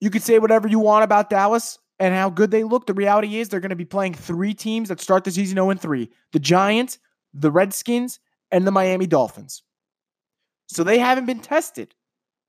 you 0.02 0.10
could 0.10 0.24
say 0.24 0.40
whatever 0.40 0.68
you 0.68 0.80
want 0.80 1.04
about 1.06 1.30
Dallas 1.30 1.80
and 2.00 2.14
how 2.14 2.30
good 2.30 2.52
they 2.52 2.64
look. 2.64 2.88
The 2.88 2.94
reality 2.94 3.38
is 3.38 3.48
they're 3.48 3.60
going 3.60 3.70
to 3.70 3.76
be 3.76 3.86
playing 3.86 4.16
three 4.16 4.54
teams 4.54 4.90
that 4.90 5.00
start 5.00 5.24
the 5.24 5.32
season 5.32 5.56
0 5.56 5.74
3 5.76 6.10
the 6.34 6.40
Giants, 6.40 7.00
the 7.34 7.52
Redskins, 7.52 8.20
and 8.52 8.68
the 8.68 8.72
Miami 8.72 9.08
Dolphins. 9.08 9.64
So 10.68 10.84
they 10.84 10.98
haven't 10.98 11.28
been 11.28 11.40
tested. 11.40 11.94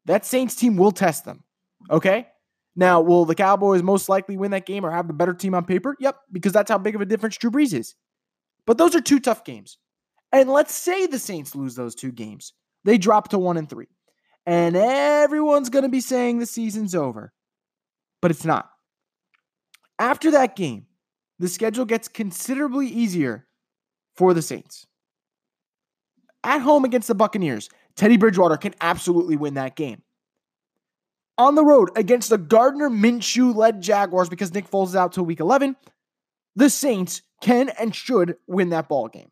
That 0.06 0.24
Saints 0.24 0.56
team 0.56 0.76
will 0.76 0.90
test 0.90 1.24
them. 1.24 1.44
Okay? 1.90 2.26
Now, 2.74 3.02
will 3.02 3.26
the 3.26 3.34
Cowboys 3.34 3.82
most 3.82 4.08
likely 4.08 4.36
win 4.36 4.52
that 4.52 4.66
game 4.66 4.86
or 4.86 4.90
have 4.90 5.06
the 5.06 5.12
better 5.12 5.34
team 5.34 5.54
on 5.54 5.66
paper? 5.66 5.94
Yep, 6.00 6.16
because 6.32 6.52
that's 6.52 6.70
how 6.70 6.78
big 6.78 6.94
of 6.94 7.02
a 7.02 7.06
difference 7.06 7.36
Drew 7.36 7.50
Brees 7.50 7.74
is. 7.74 7.94
But 8.66 8.78
those 8.78 8.96
are 8.96 9.00
two 9.00 9.20
tough 9.20 9.44
games. 9.44 9.76
And 10.32 10.48
let's 10.48 10.74
say 10.74 11.06
the 11.06 11.18
Saints 11.18 11.54
lose 11.54 11.74
those 11.74 11.94
two 11.94 12.10
games. 12.12 12.54
They 12.84 12.96
drop 12.96 13.28
to 13.28 13.38
one 13.38 13.58
and 13.58 13.68
three. 13.68 13.88
And 14.46 14.74
everyone's 14.74 15.68
going 15.68 15.82
to 15.84 15.90
be 15.90 16.00
saying 16.00 16.38
the 16.38 16.46
season's 16.46 16.94
over 16.94 17.32
but 18.22 18.30
it's 18.30 18.46
not. 18.46 18.70
After 19.98 20.30
that 20.30 20.56
game, 20.56 20.86
the 21.38 21.48
schedule 21.48 21.84
gets 21.84 22.08
considerably 22.08 22.86
easier 22.86 23.46
for 24.16 24.32
the 24.32 24.40
Saints. 24.40 24.86
At 26.44 26.60
home 26.60 26.84
against 26.84 27.08
the 27.08 27.14
Buccaneers, 27.14 27.68
Teddy 27.96 28.16
Bridgewater 28.16 28.56
can 28.56 28.74
absolutely 28.80 29.36
win 29.36 29.54
that 29.54 29.76
game. 29.76 30.02
On 31.38 31.54
the 31.54 31.64
road 31.64 31.90
against 31.96 32.30
the 32.30 32.38
Gardner 32.38 32.88
Minshew 32.88 33.54
led 33.54 33.80
Jaguars 33.82 34.28
because 34.28 34.54
Nick 34.54 34.70
Foles 34.70 34.88
is 34.88 34.96
out 34.96 35.12
till 35.12 35.24
week 35.24 35.40
11, 35.40 35.76
the 36.56 36.70
Saints 36.70 37.22
can 37.40 37.70
and 37.70 37.94
should 37.94 38.36
win 38.46 38.70
that 38.70 38.88
ball 38.88 39.08
game. 39.08 39.30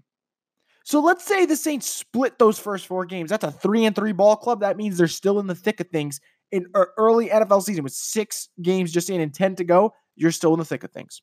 So 0.85 1.01
let's 1.01 1.25
say 1.25 1.47
the 1.47 1.57
Saints 1.57 1.89
split 1.89 2.39
those 2.39 2.59
first 2.59 2.87
four 2.87 3.05
games. 3.05 3.31
That's 3.31 3.45
a 3.45 3.53
3 3.53 3.85
and 3.85 3.95
3 3.95 4.13
ball 4.13 4.37
club. 4.37 4.61
That 4.61 4.77
means 4.77 4.97
they're 4.97 5.09
still 5.09 5.39
in 5.39 5.47
the 5.47 5.55
thick 5.55 5.79
of 5.79 5.89
things 5.89 6.21
in 6.53 6.67
early 6.97 7.29
NFL 7.29 7.63
season 7.63 7.85
with 7.85 7.93
six 7.93 8.49
games 8.63 8.93
just 8.93 9.11
in 9.11 9.21
and 9.21 9.33
10 9.33 9.57
to 9.57 9.65
go, 9.65 9.93
you're 10.17 10.33
still 10.33 10.53
in 10.53 10.59
the 10.59 10.65
thick 10.65 10.85
of 10.85 10.91
things. 10.91 11.23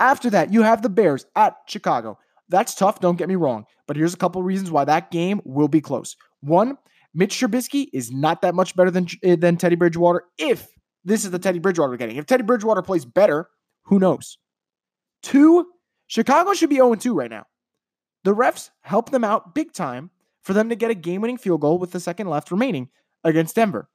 After 0.00 0.30
that, 0.30 0.52
you 0.52 0.62
have 0.62 0.82
the 0.82 0.88
Bears 0.88 1.26
at 1.34 1.56
Chicago. 1.66 2.18
That's 2.48 2.74
tough, 2.74 3.00
don't 3.00 3.16
get 3.16 3.28
me 3.28 3.36
wrong. 3.36 3.64
But 3.86 3.96
here's 3.96 4.14
a 4.14 4.18
couple 4.18 4.42
reasons 4.42 4.70
why 4.70 4.84
that 4.84 5.10
game 5.10 5.40
will 5.44 5.68
be 5.68 5.80
close. 5.80 6.16
One, 6.40 6.78
Mitch 7.14 7.38
Trubisky 7.38 7.88
is 7.92 8.12
not 8.12 8.42
that 8.42 8.54
much 8.54 8.76
better 8.76 8.90
than, 8.90 9.06
eh, 9.22 9.36
than 9.36 9.56
Teddy 9.56 9.76
Bridgewater 9.76 10.24
if 10.38 10.68
this 11.04 11.24
is 11.24 11.30
the 11.30 11.38
Teddy 11.38 11.58
Bridgewater 11.58 11.90
we're 11.90 11.96
getting. 11.96 12.16
If 12.16 12.26
Teddy 12.26 12.42
Bridgewater 12.42 12.82
plays 12.82 13.04
better, 13.04 13.48
who 13.84 13.98
knows? 13.98 14.38
Two, 15.22 15.66
Chicago 16.06 16.54
should 16.54 16.70
be 16.70 16.76
0 16.76 16.94
2 16.94 17.14
right 17.14 17.30
now. 17.30 17.44
The 18.24 18.34
refs 18.34 18.70
help 18.82 19.10
them 19.10 19.24
out 19.24 19.54
big 19.54 19.72
time 19.72 20.10
for 20.42 20.52
them 20.52 20.68
to 20.68 20.76
get 20.76 20.90
a 20.90 20.94
game 20.94 21.20
winning 21.20 21.38
field 21.38 21.60
goal 21.60 21.78
with 21.78 21.92
the 21.92 22.00
second 22.00 22.28
left 22.28 22.50
remaining 22.50 22.88
against 23.24 23.54
Denver. 23.54 23.88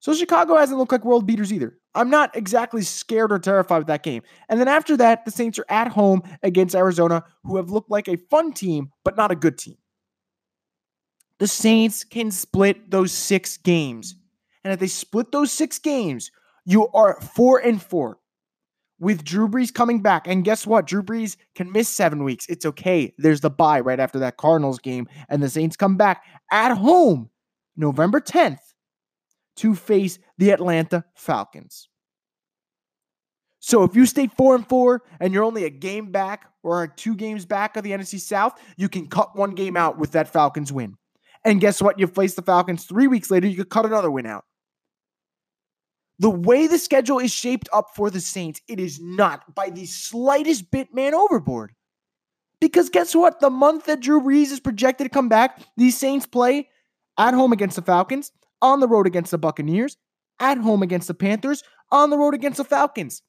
So 0.00 0.14
Chicago 0.14 0.56
hasn't 0.56 0.78
looked 0.78 0.92
like 0.92 1.04
world 1.04 1.26
beaters 1.26 1.52
either. 1.52 1.76
I'm 1.94 2.10
not 2.10 2.36
exactly 2.36 2.82
scared 2.82 3.32
or 3.32 3.38
terrified 3.38 3.78
with 3.78 3.86
that 3.88 4.04
game. 4.04 4.22
And 4.48 4.60
then 4.60 4.68
after 4.68 4.96
that, 4.98 5.24
the 5.24 5.30
Saints 5.30 5.58
are 5.58 5.66
at 5.68 5.88
home 5.88 6.22
against 6.42 6.76
Arizona, 6.76 7.24
who 7.42 7.56
have 7.56 7.70
looked 7.70 7.90
like 7.90 8.08
a 8.08 8.16
fun 8.30 8.52
team, 8.52 8.90
but 9.04 9.16
not 9.16 9.32
a 9.32 9.36
good 9.36 9.58
team. 9.58 9.76
The 11.38 11.48
Saints 11.48 12.04
can 12.04 12.30
split 12.30 12.90
those 12.90 13.12
six 13.12 13.56
games. 13.56 14.14
And 14.62 14.72
if 14.72 14.78
they 14.78 14.86
split 14.86 15.32
those 15.32 15.50
six 15.50 15.78
games, 15.78 16.30
you 16.64 16.88
are 16.88 17.20
four 17.20 17.58
and 17.58 17.82
four 17.82 18.18
with 19.00 19.24
Drew 19.24 19.48
Brees 19.48 19.72
coming 19.72 20.02
back. 20.02 20.26
And 20.26 20.44
guess 20.44 20.66
what? 20.66 20.86
Drew 20.86 21.02
Brees 21.02 21.36
can 21.54 21.72
miss 21.72 21.88
seven 21.88 22.24
weeks. 22.24 22.46
It's 22.48 22.66
okay. 22.66 23.14
There's 23.18 23.40
the 23.40 23.50
bye 23.50 23.80
right 23.80 24.00
after 24.00 24.18
that 24.20 24.36
Cardinals 24.36 24.78
game. 24.78 25.08
And 25.28 25.42
the 25.42 25.48
Saints 25.48 25.76
come 25.76 25.96
back 25.96 26.24
at 26.52 26.76
home 26.76 27.30
November 27.76 28.20
10th 28.20 28.58
to 29.58 29.74
face 29.74 30.18
the 30.38 30.50
Atlanta 30.50 31.04
Falcons. 31.14 31.88
So 33.60 33.82
if 33.82 33.96
you 33.96 34.06
stay 34.06 34.28
four 34.28 34.54
and 34.54 34.66
four 34.66 35.02
and 35.20 35.34
you're 35.34 35.44
only 35.44 35.64
a 35.64 35.70
game 35.70 36.12
back 36.12 36.46
or 36.62 36.86
two 36.86 37.14
games 37.14 37.44
back 37.44 37.76
of 37.76 37.84
the 37.84 37.90
NFC 37.90 38.20
South, 38.20 38.58
you 38.76 38.88
can 38.88 39.08
cut 39.08 39.36
one 39.36 39.50
game 39.50 39.76
out 39.76 39.98
with 39.98 40.12
that 40.12 40.32
Falcons 40.32 40.72
win. 40.72 40.96
And 41.44 41.60
guess 41.60 41.82
what? 41.82 41.98
You 41.98 42.06
face 42.06 42.34
the 42.34 42.42
Falcons 42.42 42.84
three 42.84 43.06
weeks 43.06 43.30
later, 43.30 43.46
you 43.46 43.56
could 43.56 43.70
cut 43.70 43.86
another 43.86 44.10
win 44.10 44.26
out. 44.26 44.44
The 46.20 46.30
way 46.30 46.66
the 46.66 46.78
schedule 46.78 47.18
is 47.18 47.32
shaped 47.32 47.68
up 47.72 47.90
for 47.94 48.10
the 48.10 48.20
Saints, 48.20 48.60
it 48.68 48.80
is 48.80 49.00
not 49.00 49.54
by 49.54 49.70
the 49.70 49.86
slightest 49.86 50.70
bit 50.70 50.92
man 50.92 51.14
overboard. 51.14 51.72
Because 52.60 52.90
guess 52.90 53.14
what? 53.14 53.38
The 53.38 53.50
month 53.50 53.86
that 53.86 54.00
Drew 54.00 54.20
Brees 54.20 54.50
is 54.50 54.58
projected 54.58 55.04
to 55.04 55.10
come 55.10 55.28
back, 55.28 55.62
these 55.76 55.96
Saints 55.96 56.26
play 56.26 56.68
at 57.16 57.34
home 57.34 57.52
against 57.52 57.76
the 57.76 57.82
Falcons, 57.82 58.32
on 58.62 58.80
the 58.80 58.88
road 58.88 59.06
against 59.06 59.30
the 59.30 59.38
Buccaneers, 59.38 59.96
at 60.40 60.58
home 60.58 60.82
against 60.82 61.08
the 61.08 61.14
Panthers, 61.14 61.62
on 61.90 62.10
the 62.10 62.18
road 62.18 62.34
against 62.34 62.58
the 62.58 62.64
Falcons. 62.64 63.22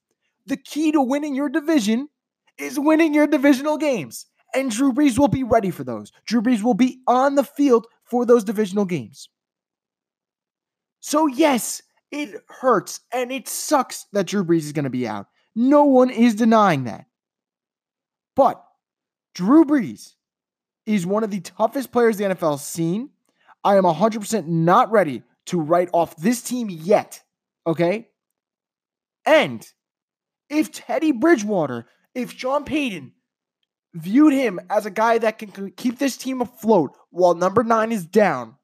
The 0.45 0.57
key 0.57 0.91
to 0.91 1.01
winning 1.01 1.35
your 1.35 1.49
division 1.49 2.09
is 2.57 2.79
winning 2.79 3.13
your 3.13 3.27
divisional 3.27 3.77
games. 3.77 4.25
And 4.53 4.71
Drew 4.71 4.91
Brees 4.91 5.17
will 5.17 5.27
be 5.27 5.43
ready 5.43 5.69
for 5.71 5.83
those. 5.83 6.11
Drew 6.25 6.41
Brees 6.41 6.63
will 6.63 6.73
be 6.73 6.99
on 7.07 7.35
the 7.35 7.43
field 7.43 7.85
for 8.03 8.25
those 8.25 8.43
divisional 8.43 8.85
games. 8.85 9.29
So, 11.01 11.27
yes, 11.27 11.81
it 12.11 12.41
hurts 12.49 13.01
and 13.13 13.31
it 13.31 13.47
sucks 13.47 14.07
that 14.13 14.27
Drew 14.27 14.43
Brees 14.43 14.63
is 14.63 14.73
going 14.73 14.83
to 14.83 14.89
be 14.89 15.07
out. 15.07 15.27
No 15.55 15.85
one 15.85 16.09
is 16.09 16.35
denying 16.35 16.85
that. 16.85 17.05
But 18.35 18.63
Drew 19.35 19.65
Brees 19.65 20.15
is 20.85 21.05
one 21.05 21.23
of 21.23 21.31
the 21.31 21.41
toughest 21.41 21.91
players 21.91 22.17
the 22.17 22.25
NFL 22.25 22.51
has 22.51 22.65
seen. 22.65 23.09
I 23.63 23.75
am 23.75 23.83
100% 23.83 24.47
not 24.47 24.91
ready 24.91 25.23
to 25.47 25.59
write 25.59 25.89
off 25.93 26.15
this 26.15 26.41
team 26.41 26.69
yet. 26.69 27.21
Okay? 27.67 28.07
And 29.25 29.67
if 30.49 30.71
Teddy 30.71 31.11
Bridgewater, 31.11 31.87
if 32.15 32.31
Sean 32.31 32.63
Payton 32.63 33.11
viewed 33.93 34.33
him 34.33 34.59
as 34.69 34.85
a 34.85 34.91
guy 34.91 35.17
that 35.17 35.39
can 35.39 35.71
keep 35.71 35.99
this 35.99 36.17
team 36.17 36.41
afloat 36.41 36.91
while 37.09 37.35
number 37.35 37.63
nine 37.63 37.91
is 37.91 38.05
down, 38.05 38.55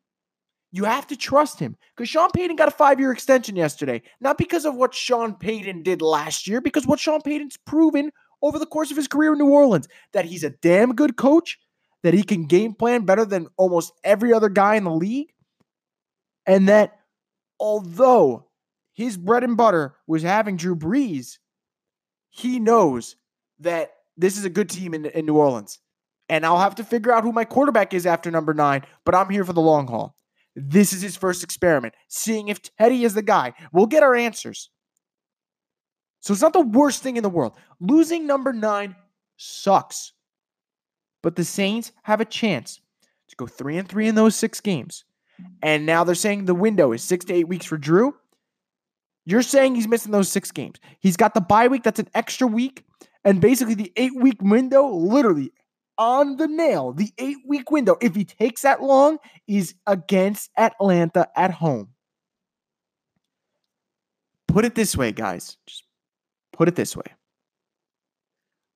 you 0.72 0.84
have 0.84 1.08
to 1.08 1.16
trust 1.16 1.60
him 1.60 1.78
because 1.96 2.10
Sean 2.10 2.30
Payton 2.32 2.58
got 2.58 2.68
a 2.68 2.72
five 2.72 3.00
year 3.00 3.12
extension 3.12 3.56
yesterday. 3.56 4.02
Not 4.20 4.38
because 4.38 4.66
of 4.66 4.76
what 4.76 4.94
Sean 4.94 5.36
Payton 5.36 5.84
did 5.84 6.02
last 6.02 6.48
year, 6.48 6.60
because 6.62 6.86
what 6.86 7.00
Sean 7.00 7.22
Payton's 7.22 7.58
proven 7.58 8.12
over 8.42 8.60
the 8.60 8.66
course 8.66 8.92
of 8.92 8.98
his 8.98 9.08
career 9.08 9.34
in 9.34 9.40
New 9.40 9.50
Orleans 9.50 9.88
that 10.14 10.26
he's 10.26 10.44
a 10.44 10.50
damn 10.50 10.94
good 10.94 11.16
coach, 11.16 11.58
that 12.06 12.14
he 12.14 12.22
can 12.22 12.46
game 12.46 12.76
plan 12.76 13.04
better 13.04 13.26
than 13.26 13.48
almost 13.58 13.92
every 14.04 14.32
other 14.32 14.48
guy 14.48 14.76
in 14.76 14.84
the 14.84 14.92
league, 14.92 15.34
and 16.46 16.70
that 16.70 17.00
although 17.60 18.46
his 18.94 19.18
bread 19.18 19.44
and 19.44 19.58
butter 19.58 19.96
was 20.06 20.22
having 20.22 20.56
Drew 20.56 20.76
Brees, 20.76 21.40
he 22.30 22.60
knows 22.60 23.16
that 23.62 23.90
this 24.16 24.38
is 24.38 24.46
a 24.46 24.52
good 24.52 24.70
team 24.70 24.94
in, 24.94 25.08
in 25.08 25.26
New 25.26 25.36
Orleans. 25.36 25.80
And 26.30 26.46
I'll 26.46 26.60
have 26.60 26.76
to 26.76 26.84
figure 26.84 27.12
out 27.12 27.24
who 27.24 27.32
my 27.32 27.44
quarterback 27.44 27.92
is 27.92 28.06
after 28.06 28.30
number 28.30 28.54
nine, 28.54 28.84
but 29.04 29.16
I'm 29.16 29.32
here 29.32 29.44
for 29.44 29.54
the 29.54 29.60
long 29.60 29.88
haul. 29.88 30.16
This 30.56 30.94
is 30.94 31.02
his 31.02 31.18
first 31.18 31.44
experiment, 31.44 31.96
seeing 32.08 32.50
if 32.50 32.60
Teddy 32.62 33.04
is 33.04 33.16
the 33.16 33.24
guy. 33.24 33.54
We'll 33.74 33.88
get 33.88 34.04
our 34.04 34.14
answers. 34.14 34.70
So 36.20 36.34
it's 36.34 36.42
not 36.44 36.54
the 36.54 36.62
worst 36.62 37.02
thing 37.02 37.18
in 37.18 37.24
the 37.24 37.30
world. 37.30 37.58
Losing 37.80 38.28
number 38.28 38.54
nine 38.54 38.96
sucks. 39.38 40.14
But 41.26 41.38
the 41.38 41.44
Saints 41.44 41.92
have 42.04 42.22
a 42.22 42.26
chance 42.26 42.82
to 43.30 43.36
go 43.36 43.48
three 43.48 43.80
and 43.80 43.90
three 43.90 44.08
in 44.08 44.14
those 44.14 44.36
six 44.36 44.62
games. 44.62 45.06
And 45.64 45.84
now 45.84 46.04
they're 46.04 46.14
saying 46.14 46.46
the 46.46 46.54
window 46.54 46.92
is 46.92 47.02
six 47.02 47.26
to 47.26 47.34
eight 47.34 47.48
weeks 47.48 47.66
for 47.66 47.80
Drew. 47.80 48.16
You're 49.26 49.42
saying 49.42 49.74
he's 49.74 49.88
missing 49.88 50.12
those 50.12 50.30
six 50.30 50.52
games. 50.52 50.80
He's 51.00 51.18
got 51.18 51.34
the 51.34 51.42
bye 51.42 51.68
week, 51.68 51.82
that's 51.82 52.00
an 52.00 52.10
extra 52.14 52.46
week. 52.46 52.86
And 53.24 53.42
basically, 53.42 53.74
the 53.74 53.92
eight 53.96 54.16
week 54.16 54.40
window 54.40 54.88
literally 54.88 55.52
on 55.98 56.38
the 56.38 56.48
nail. 56.48 56.94
The 56.94 57.12
eight 57.18 57.38
week 57.44 57.72
window, 57.72 57.98
if 58.02 58.14
he 58.14 58.24
takes 58.24 58.62
that 58.62 58.84
long, 58.84 59.18
is 59.48 59.74
against 59.88 60.52
Atlanta 60.56 61.28
at 61.36 61.50
home. 61.50 61.90
Put 64.48 64.64
it 64.64 64.76
this 64.76 64.96
way, 64.96 65.12
guys. 65.12 65.58
Just 65.66 65.86
put 66.54 66.68
it 66.68 66.76
this 66.76 66.96
way. 66.96 67.16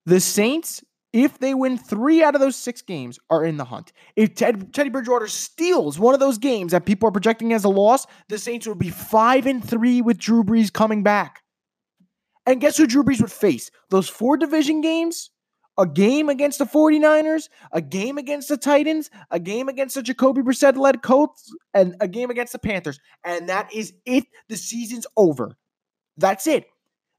The 0.07 0.19
Saints, 0.19 0.83
if 1.11 1.39
they 1.39 1.53
win 1.53 1.77
three 1.77 2.23
out 2.23 2.35
of 2.35 2.41
those 2.41 2.55
six 2.55 2.81
games, 2.81 3.19
are 3.29 3.43
in 3.43 3.57
the 3.57 3.65
hunt. 3.65 3.91
If 4.15 4.35
Ted, 4.35 4.73
Teddy 4.73 4.89
Bridgewater 4.89 5.27
steals 5.27 5.97
one 5.97 6.13
of 6.13 6.19
those 6.19 6.37
games 6.37 6.71
that 6.71 6.85
people 6.85 7.09
are 7.09 7.11
projecting 7.11 7.53
as 7.53 7.63
a 7.63 7.69
loss, 7.69 8.05
the 8.27 8.37
Saints 8.37 8.67
would 8.67 8.79
be 8.79 8.89
five 8.89 9.45
and 9.45 9.67
three 9.67 10.01
with 10.01 10.17
Drew 10.17 10.43
Brees 10.43 10.71
coming 10.71 11.03
back. 11.03 11.41
And 12.45 12.61
guess 12.61 12.77
who 12.77 12.87
Drew 12.87 13.03
Brees 13.03 13.21
would 13.21 13.31
face? 13.31 13.71
Those 13.89 14.09
four 14.09 14.37
division 14.37 14.81
games 14.81 15.29
a 15.79 15.87
game 15.87 16.27
against 16.27 16.59
the 16.59 16.65
49ers, 16.65 17.47
a 17.71 17.81
game 17.81 18.17
against 18.17 18.49
the 18.49 18.57
Titans, 18.57 19.09
a 19.31 19.39
game 19.39 19.69
against 19.69 19.95
the 19.95 20.03
Jacoby 20.03 20.41
Brissett 20.41 20.75
led 20.75 21.01
Colts, 21.01 21.53
and 21.73 21.95
a 22.01 22.07
game 22.07 22.29
against 22.29 22.51
the 22.51 22.59
Panthers. 22.59 22.99
And 23.23 23.47
that 23.47 23.73
is 23.73 23.93
it. 24.05 24.25
The 24.49 24.57
season's 24.57 25.07
over. 25.15 25.57
That's 26.17 26.47
it. 26.47 26.65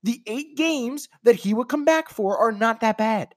The 0.03 0.23
eight 0.27 0.59
games 0.59 1.09
that 1.23 1.37
he 1.37 1.55
would 1.55 1.71
come 1.71 1.87
back 1.87 2.11
for 2.11 2.37
are 2.37 2.53
not 2.53 2.83
that 2.83 2.99
bad. 2.99 3.35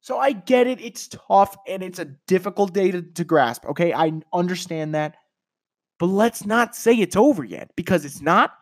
So 0.00 0.18
I 0.18 0.32
get 0.32 0.66
it. 0.66 0.80
It's 0.80 1.08
tough 1.08 1.56
and 1.66 1.82
it's 1.82 1.98
a 1.98 2.06
difficult 2.26 2.72
day 2.72 2.90
to, 2.90 3.02
to 3.02 3.24
grasp. 3.24 3.66
Okay. 3.66 3.92
I 3.92 4.12
understand 4.32 4.94
that. 4.94 5.16
But 5.98 6.06
let's 6.06 6.46
not 6.46 6.74
say 6.74 6.94
it's 6.94 7.16
over 7.16 7.44
yet 7.44 7.70
because 7.76 8.04
it's 8.04 8.22
not. 8.22 8.52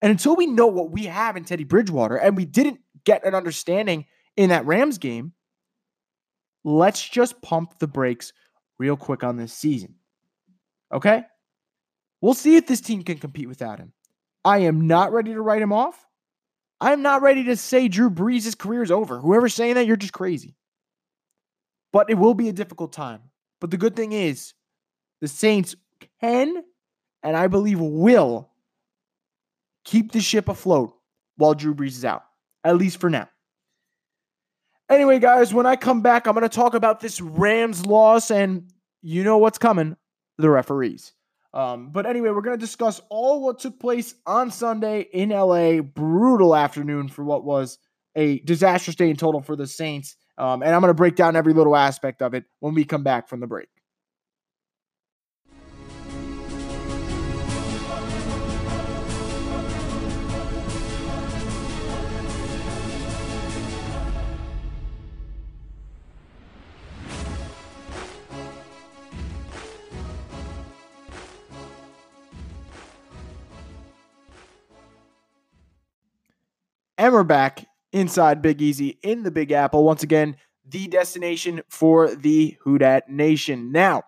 And 0.00 0.10
until 0.10 0.34
we 0.34 0.46
know 0.46 0.66
what 0.66 0.90
we 0.90 1.04
have 1.04 1.36
in 1.36 1.44
Teddy 1.44 1.64
Bridgewater, 1.64 2.16
and 2.16 2.36
we 2.36 2.44
didn't 2.44 2.80
get 3.04 3.24
an 3.24 3.34
understanding 3.34 4.06
in 4.36 4.48
that 4.48 4.66
Rams 4.66 4.98
game, 4.98 5.32
let's 6.64 7.06
just 7.06 7.40
pump 7.42 7.78
the 7.78 7.86
brakes 7.86 8.32
real 8.78 8.96
quick 8.96 9.22
on 9.22 9.36
this 9.36 9.52
season. 9.52 9.94
Okay? 10.92 11.22
We'll 12.20 12.34
see 12.34 12.56
if 12.56 12.66
this 12.66 12.80
team 12.80 13.02
can 13.02 13.18
compete 13.18 13.48
without 13.48 13.78
him. 13.78 13.92
I 14.44 14.58
am 14.58 14.86
not 14.86 15.12
ready 15.12 15.34
to 15.34 15.40
write 15.40 15.62
him 15.62 15.72
off. 15.72 16.04
I'm 16.80 17.02
not 17.02 17.22
ready 17.22 17.44
to 17.44 17.56
say 17.56 17.86
Drew 17.86 18.10
Brees' 18.10 18.58
career 18.58 18.82
is 18.82 18.90
over. 18.90 19.20
Whoever's 19.20 19.54
saying 19.54 19.74
that, 19.74 19.86
you're 19.86 19.96
just 19.96 20.12
crazy. 20.12 20.56
But 21.92 22.10
it 22.10 22.14
will 22.14 22.34
be 22.34 22.48
a 22.48 22.52
difficult 22.52 22.92
time. 22.92 23.20
But 23.60 23.70
the 23.70 23.76
good 23.76 23.94
thing 23.94 24.12
is, 24.12 24.54
the 25.20 25.28
Saints 25.28 25.76
can 26.20 26.64
and 27.22 27.36
I 27.36 27.46
believe 27.46 27.80
will 27.80 28.50
keep 29.84 30.12
the 30.12 30.20
ship 30.20 30.48
afloat 30.48 30.94
while 31.36 31.54
Drew 31.54 31.74
Brees 31.74 31.88
is 31.88 32.04
out, 32.04 32.24
at 32.64 32.76
least 32.76 32.98
for 32.98 33.10
now. 33.10 33.28
Anyway, 34.88 35.18
guys, 35.18 35.54
when 35.54 35.66
I 35.66 35.76
come 35.76 36.02
back, 36.02 36.26
I'm 36.26 36.34
going 36.34 36.42
to 36.42 36.54
talk 36.54 36.74
about 36.74 37.00
this 37.00 37.20
Rams 37.20 37.86
loss, 37.86 38.30
and 38.30 38.70
you 39.00 39.24
know 39.24 39.38
what's 39.38 39.58
coming 39.58 39.96
the 40.38 40.50
referees. 40.50 41.12
Um, 41.54 41.90
but 41.90 42.06
anyway, 42.06 42.30
we're 42.30 42.42
going 42.42 42.58
to 42.58 42.64
discuss 42.64 43.00
all 43.08 43.42
what 43.42 43.58
took 43.58 43.78
place 43.78 44.14
on 44.26 44.50
Sunday 44.50 45.02
in 45.12 45.28
LA. 45.30 45.80
Brutal 45.80 46.56
afternoon 46.56 47.08
for 47.08 47.24
what 47.24 47.44
was 47.44 47.78
a 48.16 48.38
disastrous 48.40 48.96
day 48.96 49.10
in 49.10 49.16
total 49.16 49.40
for 49.40 49.56
the 49.56 49.66
Saints. 49.66 50.16
Um, 50.38 50.62
and 50.62 50.74
I'm 50.74 50.80
going 50.80 50.90
to 50.90 50.94
break 50.94 51.14
down 51.14 51.36
every 51.36 51.52
little 51.52 51.76
aspect 51.76 52.22
of 52.22 52.34
it 52.34 52.44
when 52.60 52.74
we 52.74 52.84
come 52.84 53.02
back 53.02 53.28
from 53.28 53.40
the 53.40 53.46
break. 53.46 53.68
And 76.98 77.12
we're 77.12 77.24
back 77.24 77.66
inside 77.92 78.42
Big 78.42 78.60
Easy 78.60 78.98
in 79.02 79.22
the 79.22 79.30
Big 79.30 79.52
Apple. 79.52 79.84
Once 79.84 80.02
again, 80.02 80.36
the 80.68 80.88
destination 80.88 81.60
for 81.68 82.14
the 82.14 82.56
Who 82.60 82.78
Dat 82.78 83.08
Nation. 83.08 83.72
Now, 83.72 84.02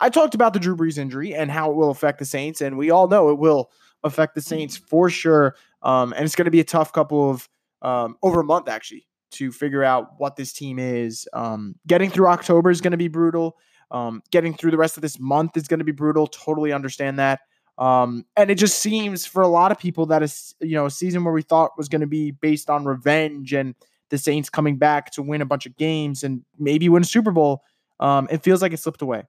I 0.00 0.10
talked 0.10 0.34
about 0.34 0.52
the 0.52 0.60
Drew 0.60 0.76
Brees 0.76 0.98
injury 0.98 1.34
and 1.34 1.50
how 1.50 1.70
it 1.70 1.76
will 1.76 1.90
affect 1.90 2.18
the 2.18 2.24
Saints, 2.24 2.60
and 2.60 2.76
we 2.76 2.90
all 2.90 3.08
know 3.08 3.30
it 3.30 3.38
will 3.38 3.70
affect 4.04 4.34
the 4.34 4.40
Saints 4.40 4.76
for 4.76 5.08
sure. 5.08 5.54
Um, 5.82 6.12
and 6.12 6.24
it's 6.24 6.34
going 6.34 6.46
to 6.46 6.50
be 6.50 6.60
a 6.60 6.64
tough 6.64 6.92
couple 6.92 7.30
of 7.30 7.48
um, 7.82 8.16
over 8.22 8.40
a 8.40 8.44
month 8.44 8.68
actually 8.68 9.06
to 9.32 9.50
figure 9.50 9.82
out 9.82 10.18
what 10.18 10.36
this 10.36 10.52
team 10.52 10.78
is. 10.78 11.28
Um, 11.32 11.74
getting 11.86 12.10
through 12.10 12.28
October 12.28 12.70
is 12.70 12.80
going 12.80 12.92
to 12.92 12.96
be 12.96 13.08
brutal. 13.08 13.56
Um, 13.90 14.22
getting 14.30 14.54
through 14.54 14.70
the 14.70 14.76
rest 14.76 14.96
of 14.96 15.02
this 15.02 15.18
month 15.18 15.56
is 15.56 15.68
going 15.68 15.78
to 15.78 15.84
be 15.84 15.92
brutal. 15.92 16.26
Totally 16.26 16.72
understand 16.72 17.18
that. 17.18 17.40
Um, 17.78 18.26
and 18.36 18.50
it 18.50 18.56
just 18.56 18.80
seems 18.80 19.26
for 19.26 19.42
a 19.42 19.48
lot 19.48 19.72
of 19.72 19.78
people 19.78 20.06
that 20.06 20.22
is 20.22 20.54
you 20.60 20.74
know 20.74 20.86
a 20.86 20.90
season 20.90 21.24
where 21.24 21.32
we 21.32 21.42
thought 21.42 21.78
was 21.78 21.88
going 21.88 22.02
to 22.02 22.06
be 22.06 22.30
based 22.30 22.68
on 22.68 22.84
revenge 22.84 23.52
and 23.52 23.74
the 24.10 24.18
Saints 24.18 24.50
coming 24.50 24.76
back 24.76 25.10
to 25.12 25.22
win 25.22 25.40
a 25.40 25.46
bunch 25.46 25.64
of 25.64 25.76
games 25.76 26.22
and 26.22 26.44
maybe 26.58 26.88
win 26.88 27.02
a 27.02 27.06
Super 27.06 27.30
Bowl. 27.30 27.62
Um, 27.98 28.28
it 28.30 28.42
feels 28.42 28.60
like 28.60 28.72
it 28.72 28.78
slipped 28.78 29.00
away. 29.00 29.22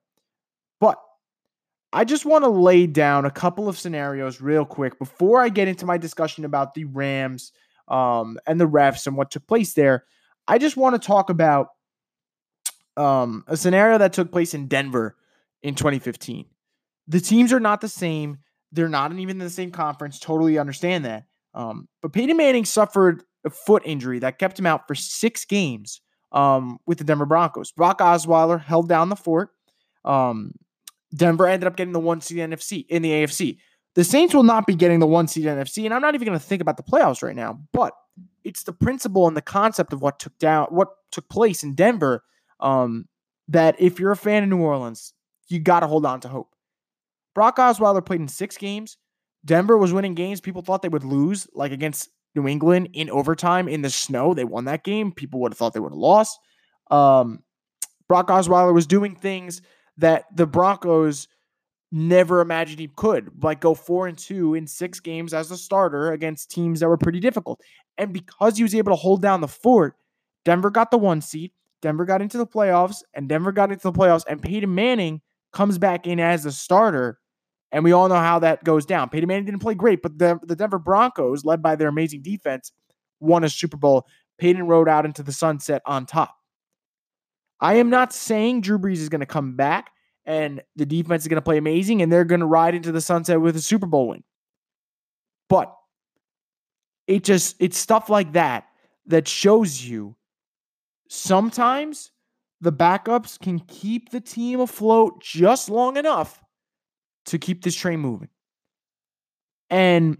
But 0.82 1.00
I 1.94 2.04
just 2.04 2.26
want 2.26 2.44
to 2.44 2.50
lay 2.50 2.86
down 2.86 3.26
a 3.26 3.32
couple 3.32 3.70
of 3.70 3.80
scenarios 3.80 4.42
real 4.42 4.66
quick 4.66 5.00
before 5.00 5.42
I 5.42 5.50
get 5.50 5.70
into 5.70 5.86
my 5.86 5.98
discussion 5.98 6.44
about 6.44 6.74
the 6.74 6.84
Rams 6.84 7.54
um, 7.88 8.38
and 8.46 8.60
the 8.60 8.68
refs 8.68 9.08
and 9.08 9.16
what 9.16 9.32
took 9.32 9.48
place 9.48 9.74
there. 9.74 10.04
I 10.48 10.58
just 10.58 10.76
want 10.76 11.02
to 11.02 11.06
talk 11.06 11.30
about 11.30 11.70
um, 12.98 13.46
a 13.48 13.56
scenario 13.56 13.98
that 14.00 14.12
took 14.12 14.32
place 14.32 14.54
in 14.54 14.68
Denver 14.68 15.16
in 15.62 15.76
2015. 15.76 16.46
The 17.08 17.20
teams 17.20 17.52
are 17.54 17.60
not 17.60 17.82
the 17.82 17.90
same. 17.90 18.40
they're 18.72 18.90
not 18.90 19.12
even 19.12 19.30
in 19.30 19.38
the 19.38 19.50
same 19.50 19.72
conference. 19.72 20.20
Totally 20.20 20.58
understand 20.58 21.06
that. 21.06 21.26
Um, 21.54 21.88
but 22.02 22.12
Peyton 22.12 22.36
Manning 22.36 22.66
suffered 22.66 23.24
a 23.46 23.50
foot 23.52 23.84
injury 23.86 24.20
that 24.20 24.40
kept 24.40 24.58
him 24.58 24.66
out 24.66 24.88
for 24.88 24.96
six 24.96 25.46
games 25.46 26.02
um, 26.32 26.80
with 26.88 26.98
the 26.98 27.04
Denver 27.04 27.26
Broncos. 27.28 27.72
Brock 27.72 28.00
Osweiler 28.00 28.60
held 28.60 28.90
down 28.90 29.10
the 29.10 29.16
fort. 29.16 29.50
Um, 30.04 30.54
Denver 31.16 31.46
ended 31.46 31.68
up 31.68 31.76
getting 31.76 31.94
the 31.94 32.00
one 32.00 32.22
seed 32.22 32.38
NFC 32.38 32.86
in 32.90 33.04
the 33.04 33.12
AFC. 33.12 33.58
The 33.94 34.04
Saints 34.04 34.34
will 34.34 34.44
not 34.44 34.66
be 34.66 34.74
getting 34.74 35.00
the 35.00 35.06
one 35.06 35.28
seed 35.28 35.46
NFC, 35.46 35.86
and 35.86 35.94
I'm 35.94 36.02
not 36.02 36.16
even 36.16 36.26
going 36.26 36.40
to 36.40 36.44
think 36.44 36.62
about 36.62 36.78
the 36.78 36.84
playoffs 36.84 37.22
right 37.22 37.36
now. 37.36 37.60
But 37.72 37.94
it's 38.44 38.64
the 38.64 38.74
principle 38.74 39.28
and 39.28 39.38
the 39.38 39.42
concept 39.42 39.94
of 39.94 40.02
what 40.02 40.18
took 40.18 40.38
down, 40.40 40.66
what 40.72 40.90
took 41.12 41.30
place 41.30 41.64
in 41.64 41.76
Denver. 41.76 42.24
Um, 42.60 43.06
that 43.50 43.76
if 43.78 44.00
you're 44.00 44.12
a 44.12 44.18
fan 44.18 44.42
of 44.42 44.50
New 44.50 44.62
Orleans, 44.62 45.14
you 45.50 45.60
got 45.60 45.82
to 45.82 45.88
hold 45.88 46.06
on 46.06 46.22
to 46.22 46.30
hope. 46.30 46.53
Brock 47.34 47.58
Osweiler 47.58 48.06
played 48.06 48.22
in 48.22 48.28
six 48.28 48.58
games. 48.58 48.98
Denver 49.46 49.78
was 49.78 49.92
winning 49.92 50.16
games 50.16 50.40
people 50.40 50.62
thought 50.62 50.82
they 50.82 50.90
would 50.90 51.04
lose, 51.04 51.48
like 51.54 51.72
against 51.72 52.10
New 52.36 52.48
England 52.48 52.90
in 52.94 53.10
overtime 53.10 53.68
in 53.68 53.82
the 53.82 53.90
snow. 53.90 54.34
They 54.34 54.46
won 54.46 54.66
that 54.66 54.84
game. 54.84 55.12
People 55.12 55.42
would 55.42 55.52
have 55.52 55.58
thought 55.58 55.74
they 55.74 55.80
would 55.80 55.92
have 55.92 55.98
lost. 55.98 56.40
Um, 56.90 57.44
Brock 58.08 58.28
Osweiler 58.28 58.74
was 58.74 58.88
doing 58.88 59.16
things 59.16 59.62
that 59.98 60.26
the 60.36 60.48
Broncos 60.48 61.28
never 61.92 62.42
imagined 62.42 62.80
he 62.80 62.90
could, 62.96 63.30
like 63.44 63.62
go 63.62 63.76
four 63.76 64.08
and 64.08 64.18
two 64.18 64.56
in 64.56 64.66
six 64.66 65.00
games 65.00 65.34
as 65.34 65.52
a 65.52 65.58
starter 65.58 66.12
against 66.12 66.50
teams 66.50 66.80
that 66.80 66.90
were 66.90 66.98
pretty 66.98 67.20
difficult. 67.20 67.62
And 67.98 68.12
because 68.12 68.58
he 68.58 68.64
was 68.64 68.74
able 68.74 68.92
to 68.92 68.96
hold 68.96 69.22
down 69.22 69.42
the 69.42 69.48
fort, 69.48 69.96
Denver 70.46 70.72
got 70.72 70.90
the 70.90 70.98
one 70.98 71.22
seed. 71.22 71.52
Denver 71.82 72.06
got 72.06 72.22
into 72.22 72.38
the 72.38 72.48
playoffs, 72.48 73.04
and 73.14 73.30
Denver 73.30 73.52
got 73.52 73.72
into 73.72 73.84
the 73.84 73.98
playoffs, 73.98 74.24
and 74.28 74.42
Peyton 74.42 74.74
Manning 74.74 75.22
comes 75.52 75.78
back 75.78 76.08
in 76.08 76.20
as 76.20 76.46
a 76.46 76.52
starter 76.52 77.20
and 77.74 77.84
we 77.84 77.92
all 77.92 78.08
know 78.08 78.16
how 78.16 78.38
that 78.40 78.64
goes 78.64 78.86
down. 78.86 79.10
Peyton 79.10 79.28
Manning 79.28 79.46
didn't 79.46 79.62
play 79.62 79.74
great, 79.74 80.04
but 80.04 80.20
the, 80.20 80.40
the 80.44 80.56
Denver 80.56 80.78
Broncos, 80.78 81.44
led 81.44 81.64
by 81.64 81.76
their 81.76 81.88
amazing 81.88 82.22
defense, 82.22 82.72
won 83.20 83.44
a 83.44 83.50
Super 83.50 83.78
Bowl. 83.78 84.06
Peyton 84.38 84.68
rode 84.68 84.88
out 84.88 85.06
into 85.06 85.24
the 85.24 85.32
sunset 85.32 85.82
on 85.88 86.06
top. 86.06 86.36
I 87.60 87.76
am 87.76 87.90
not 87.90 88.14
saying 88.14 88.62
Drew 88.62 88.78
Brees 88.78 88.98
is 88.98 89.10
going 89.10 89.22
to 89.22 89.26
come 89.26 89.56
back 89.56 89.90
and 90.24 90.62
the 90.76 90.86
defense 90.86 91.24
is 91.24 91.28
going 91.28 91.38
to 91.38 91.42
play 91.42 91.58
amazing 91.58 92.04
and 92.04 92.12
they're 92.12 92.26
going 92.26 92.42
to 92.42 92.46
ride 92.46 92.76
into 92.76 92.92
the 92.92 93.02
sunset 93.02 93.42
with 93.42 93.56
a 93.56 93.62
Super 93.62 93.88
Bowl 93.88 94.10
win. 94.10 94.24
But 95.50 95.76
it 97.08 97.24
just, 97.24 97.56
it's 97.60 97.78
stuff 97.78 98.08
like 98.08 98.34
that 98.34 98.68
that 99.08 99.28
shows 99.28 99.84
you 99.84 100.16
sometimes 101.10 102.12
the 102.62 102.72
backups 102.72 103.40
can 103.40 103.60
keep 103.60 104.12
the 104.12 104.22
team 104.22 104.60
afloat 104.60 105.22
just 105.22 105.70
long 105.70 105.98
enough 105.98 106.44
to 107.26 107.38
keep 107.38 107.64
this 107.64 107.76
train 107.76 108.00
moving. 108.00 108.30
And 109.70 110.18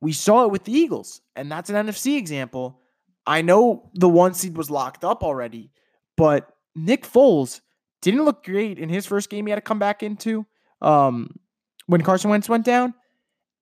we 0.00 0.12
saw 0.12 0.44
it 0.44 0.50
with 0.50 0.64
the 0.64 0.72
Eagles, 0.72 1.20
and 1.36 1.50
that's 1.50 1.70
an 1.70 1.86
NFC 1.86 2.16
example. 2.16 2.80
I 3.26 3.42
know 3.42 3.90
the 3.94 4.08
one 4.08 4.34
seed 4.34 4.56
was 4.56 4.70
locked 4.70 5.04
up 5.04 5.22
already, 5.22 5.70
but 6.16 6.52
Nick 6.74 7.06
Foles 7.06 7.60
didn't 8.00 8.24
look 8.24 8.44
great 8.44 8.78
in 8.78 8.88
his 8.88 9.06
first 9.06 9.30
game 9.30 9.46
he 9.46 9.50
had 9.50 9.56
to 9.56 9.62
come 9.62 9.78
back 9.78 10.02
into 10.02 10.44
um, 10.80 11.36
when 11.86 12.02
Carson 12.02 12.30
Wentz 12.30 12.48
went 12.48 12.64
down. 12.64 12.94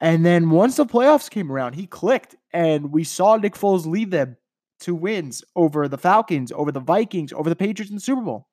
And 0.00 0.24
then 0.24 0.48
once 0.48 0.76
the 0.76 0.86
playoffs 0.86 1.28
came 1.28 1.52
around, 1.52 1.74
he 1.74 1.86
clicked, 1.86 2.34
and 2.52 2.90
we 2.90 3.04
saw 3.04 3.36
Nick 3.36 3.54
Foles 3.54 3.84
lead 3.84 4.10
them 4.10 4.38
to 4.80 4.94
wins 4.94 5.44
over 5.54 5.88
the 5.88 5.98
Falcons, 5.98 6.50
over 6.52 6.72
the 6.72 6.80
Vikings, 6.80 7.34
over 7.34 7.50
the 7.50 7.56
Patriots 7.56 7.90
in 7.90 7.96
the 7.96 8.00
Super 8.00 8.22
Bowl. 8.22 8.48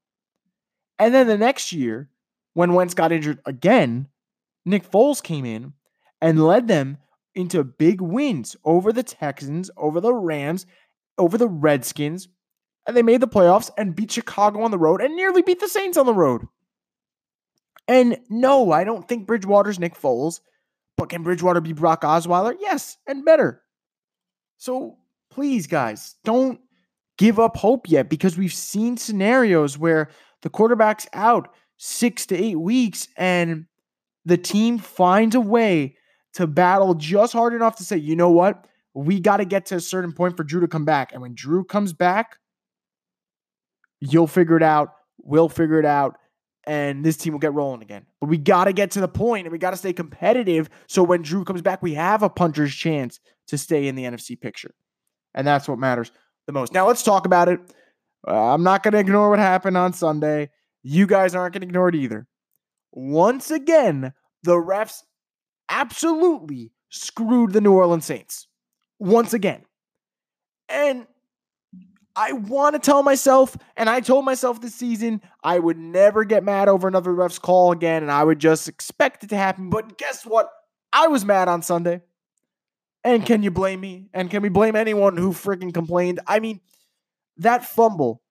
And 1.00 1.14
then 1.14 1.28
the 1.28 1.38
next 1.38 1.72
year, 1.72 2.10
when 2.58 2.74
Wentz 2.74 2.96
got 2.96 3.12
injured 3.12 3.40
again, 3.46 4.08
Nick 4.66 4.90
Foles 4.90 5.22
came 5.22 5.46
in 5.46 5.74
and 6.20 6.44
led 6.44 6.68
them 6.68 6.98
into 7.36 7.64
big 7.64 8.02
wins 8.02 8.56
over 8.66 8.92
the 8.92 9.04
Texans, 9.04 9.70
over 9.78 10.02
the 10.02 10.12
Rams, 10.12 10.66
over 11.20 11.38
the 11.38 11.48
Redskins, 11.48 12.28
and 12.88 12.98
they 12.98 13.04
made 13.04 13.22
the 13.22 13.28
playoffs 13.28 13.70
and 13.78 13.96
beat 13.96 14.10
Chicago 14.10 14.64
on 14.64 14.72
the 14.72 14.80
road 14.80 15.02
and 15.02 15.16
nearly 15.16 15.44
beat 15.44 15.60
the 15.60 15.68
Saints 15.68 16.00
on 16.00 16.08
the 16.08 16.16
road. 16.16 16.48
And 17.88 18.18
no, 18.28 18.72
I 18.72 18.84
don't 18.86 19.08
think 19.08 19.28
Bridgewater's 19.28 19.78
Nick 19.78 19.94
Foles, 19.94 20.40
but 20.98 21.10
can 21.10 21.22
Bridgewater 21.22 21.62
be 21.62 21.74
Brock 21.74 22.02
Osweiler? 22.02 22.56
Yes, 22.60 22.98
and 23.06 23.24
better. 23.24 23.62
So 24.58 24.98
please, 25.30 25.68
guys, 25.68 26.16
don't 26.24 26.60
give 27.20 27.40
up 27.40 27.56
hope 27.56 27.88
yet 27.88 28.10
because 28.10 28.36
we've 28.36 28.52
seen 28.52 28.98
scenarios 28.98 29.78
where 29.78 30.10
the 30.42 30.50
quarterback's 30.50 31.06
out 31.14 31.50
six 31.78 32.26
to 32.28 32.36
eight 32.36 32.60
weeks, 32.60 33.08
and 33.18 33.66
the 34.26 34.38
team 34.38 34.78
finds 34.78 35.36
a 35.36 35.40
way 35.40 35.96
to 36.34 36.46
battle 36.46 36.94
just 36.94 37.34
hard 37.34 37.54
enough 37.54 37.78
to 37.78 37.84
say, 37.84 37.98
you 37.98 38.16
know 38.16 38.30
what? 38.30 38.66
We 38.94 39.20
got 39.20 39.38
to 39.38 39.46
get 39.46 39.68
to 39.68 39.76
a 39.76 39.80
certain 39.80 40.12
point 40.12 40.38
for 40.38 40.44
Drew 40.44 40.62
to 40.62 40.68
come 40.68 40.86
back. 40.86 41.14
And 41.14 41.22
when 41.22 41.34
Drew 41.34 41.64
comes 41.64 41.94
back, 41.94 42.38
you'll 44.00 44.28
figure 44.28 44.58
it 44.58 44.64
out. 44.64 44.90
We'll 45.20 45.50
figure 45.50 45.80
it 45.80 45.86
out. 45.86 46.18
And 46.66 47.06
this 47.06 47.16
team 47.16 47.34
will 47.34 47.40
get 47.40 47.54
rolling 47.54 47.82
again. 47.82 48.06
But 48.20 48.28
we 48.28 48.38
got 48.38 48.66
to 48.66 48.74
get 48.74 48.92
to 48.92 49.00
the 49.00 49.08
point 49.08 49.46
and 49.46 49.52
we 49.52 49.58
got 49.58 49.72
to 49.72 49.78
stay 49.78 49.94
competitive. 49.94 50.70
So 50.88 51.02
when 51.02 51.22
Drew 51.22 51.46
comes 51.46 51.62
back, 51.62 51.82
we 51.82 51.94
have 51.94 52.24
a 52.24 52.30
puncher's 52.30 52.76
chance 52.76 53.20
to 53.48 53.58
stay 53.58 53.88
in 53.88 53.96
the 53.96 54.04
NFC 54.04 54.40
picture. 54.40 54.76
And 55.34 55.48
that's 55.48 55.68
what 55.68 55.80
matters 55.80 56.12
the 56.46 56.54
most. 56.54 56.74
Now, 56.74 56.88
let's 56.88 57.04
talk 57.04 57.26
about 57.26 57.48
it. 57.48 57.60
Uh, 58.28 58.54
I'm 58.54 58.64
not 58.64 58.84
going 58.84 58.92
to 58.92 59.00
ignore 59.00 59.30
what 59.30 59.40
happened 59.40 59.78
on 59.78 59.94
Sunday. 59.94 60.50
You 60.90 61.06
guys 61.06 61.36
aren't 61.36 61.54
going 61.54 61.64
to 61.64 61.68
ignore 61.68 61.90
it 61.90 61.96
either. 61.96 62.28
Once 62.94 63.52
again, 63.52 64.14
the 64.44 64.54
refs 64.54 65.04
absolutely 65.68 66.72
screwed 66.88 67.52
the 67.52 67.60
New 67.60 67.74
Orleans 67.74 68.06
Saints. 68.06 68.48
Once 68.98 69.34
again. 69.34 69.66
And 70.70 71.06
I 72.16 72.32
want 72.32 72.76
to 72.76 72.80
tell 72.80 73.04
myself, 73.04 73.58
and 73.76 73.90
I 73.90 74.00
told 74.00 74.24
myself 74.24 74.62
this 74.62 74.76
season, 74.76 75.22
I 75.44 75.60
would 75.60 75.78
never 75.78 76.24
get 76.24 76.46
mad 76.46 76.70
over 76.70 76.88
another 76.88 77.14
ref's 77.14 77.38
call 77.38 77.74
again, 77.74 78.02
and 78.02 78.12
I 78.12 78.24
would 78.24 78.40
just 78.40 78.70
expect 78.70 79.26
it 79.26 79.32
to 79.32 79.36
happen. 79.36 79.70
But 79.70 79.98
guess 79.98 80.26
what? 80.26 80.50
I 80.94 81.08
was 81.08 81.26
mad 81.26 81.50
on 81.50 81.64
Sunday. 81.64 82.00
And 83.04 83.26
can 83.26 83.44
you 83.44 83.52
blame 83.52 83.82
me? 83.82 84.08
And 84.14 84.32
can 84.32 84.42
we 84.42 84.48
blame 84.48 84.78
anyone 84.78 85.18
who 85.18 85.34
freaking 85.34 85.74
complained? 85.74 86.22
I 86.26 86.40
mean, 86.40 86.62
that 87.36 87.66
fumble 87.66 88.22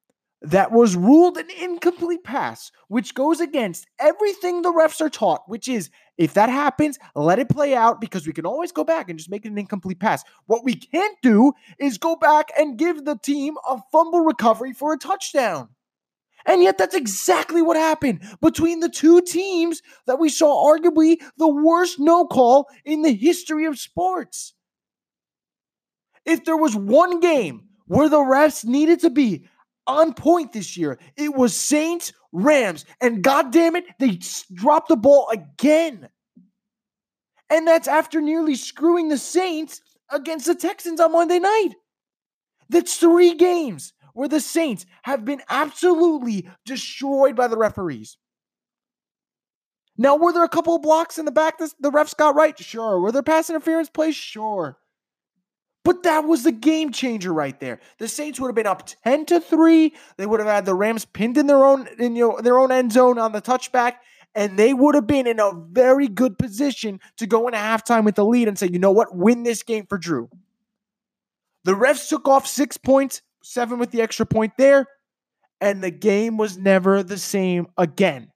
that 0.47 0.71
was 0.71 0.97
ruled 0.97 1.37
an 1.37 1.49
incomplete 1.61 2.23
pass, 2.23 2.71
which 2.89 3.15
goes 3.15 3.41
against 3.41 3.87
everything 3.99 4.63
the 4.63 4.73
refs 4.73 5.01
are 5.01 5.11
taught, 5.11 5.43
which 5.49 5.69
is 5.69 5.91
if 6.19 6.35
that 6.35 6.49
happens, 6.49 6.99
let 7.15 7.39
it 7.39 7.49
play 7.49 7.75
out 7.75 8.01
because 8.01 8.27
we 8.27 8.33
can 8.33 8.47
always 8.47 8.73
go 8.73 8.85
back 8.85 9.11
and 9.11 9.19
just 9.19 9.31
make 9.31 9.45
it 9.45 9.51
an 9.51 9.59
incomplete 9.59 10.01
pass. 10.01 10.25
What 10.47 10.65
we 10.65 10.75
can't 10.75 11.17
do 11.23 11.53
is 11.79 11.99
go 11.99 12.17
back 12.17 12.51
and 12.59 12.79
give 12.79 13.05
the 13.05 13.17
team 13.17 13.57
a 13.69 13.79
fumble 13.93 14.21
recovery 14.21 14.73
for 14.73 14.93
a 14.93 14.99
touchdown. 14.99 15.71
And 16.47 16.63
yet, 16.63 16.79
that's 16.79 16.95
exactly 16.95 17.61
what 17.61 17.77
happened 17.77 18.21
between 18.41 18.79
the 18.79 18.89
two 18.89 19.21
teams 19.21 19.83
that 20.07 20.21
we 20.21 20.29
saw 20.29 20.73
arguably 20.73 21.21
the 21.37 21.49
worst 21.49 21.99
no 21.99 22.25
call 22.25 22.69
in 22.85 23.03
the 23.03 23.13
history 23.13 23.67
of 23.67 23.81
sports. 23.81 24.55
If 26.25 26.45
there 26.45 26.57
was 26.57 26.77
one 26.77 27.19
game 27.19 27.65
where 27.87 28.09
the 28.09 28.19
refs 28.19 28.65
needed 28.65 29.01
to 29.01 29.11
be 29.11 29.49
on 29.87 30.15
point 30.15 30.53
this 30.53 30.77
year. 30.77 30.99
It 31.17 31.35
was 31.35 31.57
Saints, 31.57 32.13
Rams, 32.33 32.85
and 33.01 33.23
God 33.23 33.53
damn 33.53 33.77
it, 33.77 33.85
they 33.99 34.19
dropped 34.53 34.89
the 34.89 34.97
ball 34.97 35.29
again. 35.31 36.09
And 37.49 37.67
that's 37.67 37.89
after 37.89 38.21
nearly 38.21 38.57
screwing 38.57 39.09
the 39.09 39.19
Saints 39.19 39.81
against 40.11 40.47
the 40.47 40.55
Texans 40.55 41.01
on 41.01 41.13
Monday 41.13 41.39
night. 41.39 41.75
That's 42.69 42.97
three 42.97 43.35
games 43.35 43.93
where 44.15 44.29
the 44.29 44.41
Saints 44.41 44.87
have 45.03 45.25
been 45.25 45.43
absolutely 45.49 46.49
destroyed 46.65 47.37
by 47.37 47.47
the 47.47 47.57
referees. 47.57 48.17
Now, 49.99 50.17
were 50.17 50.33
there 50.33 50.45
a 50.45 50.49
couple 50.49 50.75
of 50.75 50.83
blocks 50.83 51.19
in 51.19 51.25
the 51.25 51.31
back 51.31 51.59
that 51.59 51.73
the 51.81 51.91
refs 51.91 52.17
got 52.17 52.35
right? 52.35 52.59
Sure. 52.59 53.01
Were 53.01 53.13
there 53.13 53.23
pass 53.23 53.49
interference 53.49 53.89
plays? 53.89 54.17
Sure. 54.17 54.77
But 55.87 56.03
that 56.03 56.25
was 56.25 56.43
the 56.43 56.51
game 56.51 56.91
changer 56.91 57.33
right 57.33 57.59
there. 57.61 57.79
The 57.99 58.09
Saints 58.09 58.41
would 58.41 58.49
have 58.49 58.57
been 58.57 58.67
up 58.67 58.89
10 59.05 59.25
to 59.27 59.39
3. 59.39 59.95
They 60.17 60.27
would 60.27 60.41
have 60.41 60.49
had 60.49 60.67
the 60.67 60.75
Rams 60.75 61.05
pinned 61.05 61.39
in 61.39 61.47
their 61.47 61.65
own 61.65 61.87
in 62.01 62.15
their 62.15 62.59
own 62.59 62.73
end 62.73 62.91
zone 62.91 63.19
on 63.19 63.31
the 63.31 63.41
touchback 63.41 63.99
and 64.35 64.59
they 64.59 64.75
would 64.75 64.97
have 64.97 65.07
been 65.07 65.29
in 65.29 65.39
a 65.39 65.53
very 65.55 66.09
good 66.09 66.39
position 66.39 66.99
to 67.19 67.27
go 67.29 67.47
into 67.47 67.61
halftime 67.61 68.05
with 68.05 68.17
the 68.17 68.25
lead 68.25 68.49
and 68.49 68.59
say, 68.59 68.67
"You 68.67 68.81
know 68.81 68.91
what? 68.91 69.15
Win 69.15 69.45
this 69.45 69.63
game 69.63 69.87
for 69.87 69.97
Drew." 69.97 70.29
The 71.63 71.75
refs 71.75 72.09
took 72.09 72.27
off 72.27 72.49
6 72.49 72.77
points, 72.79 73.23
7 73.45 73.79
with 73.79 73.93
the 73.93 74.03
extra 74.03 74.27
point 74.27 74.55
there, 74.59 74.89
and 75.61 75.85
the 75.85 75.93
game 75.93 76.37
was 76.37 76.59
never 76.59 77.05
the 77.05 77.17
same 77.17 77.69
again. 77.79 78.33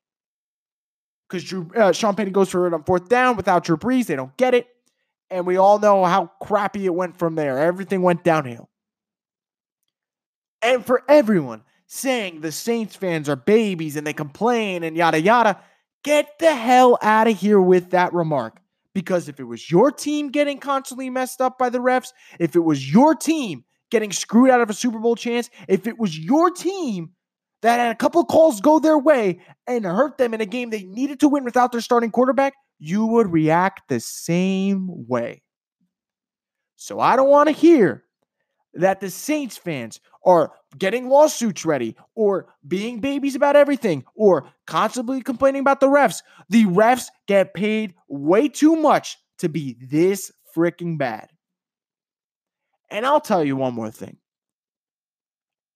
Cuz 1.29 1.53
uh, 1.75 1.91
Sean 1.91 2.15
Payton 2.15 2.33
goes 2.33 2.49
for 2.49 2.69
it 2.69 2.75
on 2.75 2.85
fourth 2.85 3.09
down 3.09 3.37
without 3.37 3.65
Drew 3.65 3.77
Brees, 3.77 4.07
they 4.07 4.15
don't 4.15 4.37
get 4.37 4.55
it. 4.55 4.69
And 5.31 5.47
we 5.47 5.57
all 5.57 5.79
know 5.79 6.05
how 6.05 6.31
crappy 6.43 6.87
it 6.87 6.95
went 6.95 7.17
from 7.17 7.35
there. 7.35 7.59
Everything 7.59 8.03
went 8.03 8.25
downhill. 8.25 8.69
And 10.63 10.85
for 10.85 11.03
everyone 11.09 11.63
saying 11.87 12.41
the 12.41 12.53
Saints 12.53 12.97
fans 12.97 13.29
are 13.29 13.37
babies 13.37 13.97
and 13.97 14.07
they 14.07 14.13
complain 14.13 14.83
and 14.83 14.97
yada 14.97 15.21
yada, 15.21 15.61
Get 16.03 16.39
the 16.39 16.55
hell 16.55 16.99
out 17.03 17.29
of 17.29 17.39
here 17.39 17.61
with 17.61 17.91
that 17.91 18.15
remark. 18.15 18.59
Because 18.95 19.29
if 19.29 19.39
it 19.39 19.45
was 19.45 19.71
your 19.71 19.93
team 19.93 20.31
getting 20.31 20.59
constantly 20.59 21.11
messed 21.11 21.41
up 21.41 21.59
by 21.59 21.69
the 21.69 21.79
refs, 21.79 22.09
if 22.39 22.57
it 22.57 22.61
was 22.61 22.93
your 22.93 23.15
team 23.15 23.65
getting 23.91 24.13
screwed 24.13 24.51
out 24.51 24.61
of 24.61 24.71
a 24.71 24.75
Super 24.75 24.99
Bowl 24.99 25.15
chance, 25.15 25.51
if 25.69 25.87
it 25.87 25.99
was 25.99 26.19
your 26.19 26.51
team 26.51 27.11
that 27.63 27.79
had 27.79 27.93
a 27.93 27.97
couple 27.97 28.25
calls 28.25 28.61
go 28.61 28.79
their 28.79 28.99
way 28.99 29.41
and 29.67 29.85
hurt 29.85 30.17
them 30.19 30.35
in 30.35 30.41
a 30.41 30.47
game 30.47 30.71
they 30.71 30.83
needed 30.83 31.21
to 31.21 31.29
win 31.29 31.45
without 31.45 31.71
their 31.71 31.81
starting 31.81 32.11
quarterback, 32.11 32.55
you 32.81 33.07
would 33.07 33.31
react 33.31 33.89
the 33.89 34.01
same 34.01 34.89
way. 35.07 35.43
So 36.77 36.99
I 36.99 37.15
don't 37.15 37.29
want 37.29 37.49
to 37.49 37.55
hear 37.55 38.05
that 38.75 39.01
the 39.01 39.11
Saints 39.11 39.57
fans 39.57 40.01
are 40.25 40.53
getting 40.79 41.09
lawsuits 41.09 41.65
ready 41.65 41.95
or 42.15 42.47
being 42.67 43.01
babies 43.01 43.35
about 43.35 43.55
everything 43.55 44.05
or 44.15 44.49
constantly 44.67 45.21
complaining 45.21 45.61
about 45.61 45.81
the 45.81 45.89
refs. 45.89 46.23
The 46.49 46.65
refs 46.65 47.07
get 47.27 47.55
paid 47.55 47.95
way 48.09 48.49
too 48.49 48.77
much 48.77 49.19
to 49.39 49.49
be 49.49 49.77
this 49.81 50.33
freaking 50.57 50.97
bad. 50.97 51.29
And 52.91 53.05
I'll 53.05 53.21
tell 53.21 53.45
you 53.45 53.57
one 53.57 53.75
more 53.75 53.91
thing. 53.91 54.17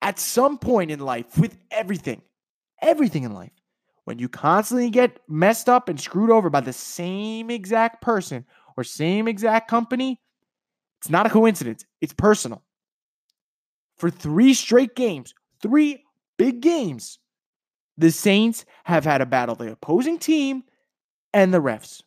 At 0.01 0.19
some 0.19 0.59
point 0.59 0.91
in 0.91 1.01
life, 1.01 1.39
with 1.39 1.57
everything, 1.71 2.23
everything 2.83 3.25
in 3.25 3.33
life, 3.33 3.53
when 4.05 4.19
you 4.19 4.29
constantly 4.29 4.91
get 4.91 5.19
messed 5.29 5.69
up 5.69 5.89
and 5.89 6.01
screwed 6.01 6.31
over 6.31 6.51
by 6.51 6.61
the 6.61 6.73
same 6.73 7.51
exact 7.51 8.03
person 8.03 8.45
or 8.77 8.85
same 8.85 9.29
exact 9.29 9.69
company, 9.69 10.21
it's 11.01 11.11
not 11.11 11.27
a 11.27 11.31
coincidence. 11.31 11.85
It's 12.01 12.13
personal 12.13 12.63
for 13.97 14.11
three 14.11 14.55
straight 14.55 14.95
games, 14.95 15.35
three 15.63 16.05
big 16.37 16.61
games, 16.61 17.19
the 17.97 18.11
Saints 18.11 18.65
have 18.85 19.05
had 19.05 19.21
a 19.21 19.27
battle 19.27 19.55
the 19.55 19.73
opposing 19.73 20.19
team 20.19 20.65
and 21.33 21.55
the 21.55 21.63
refs. 21.63 22.03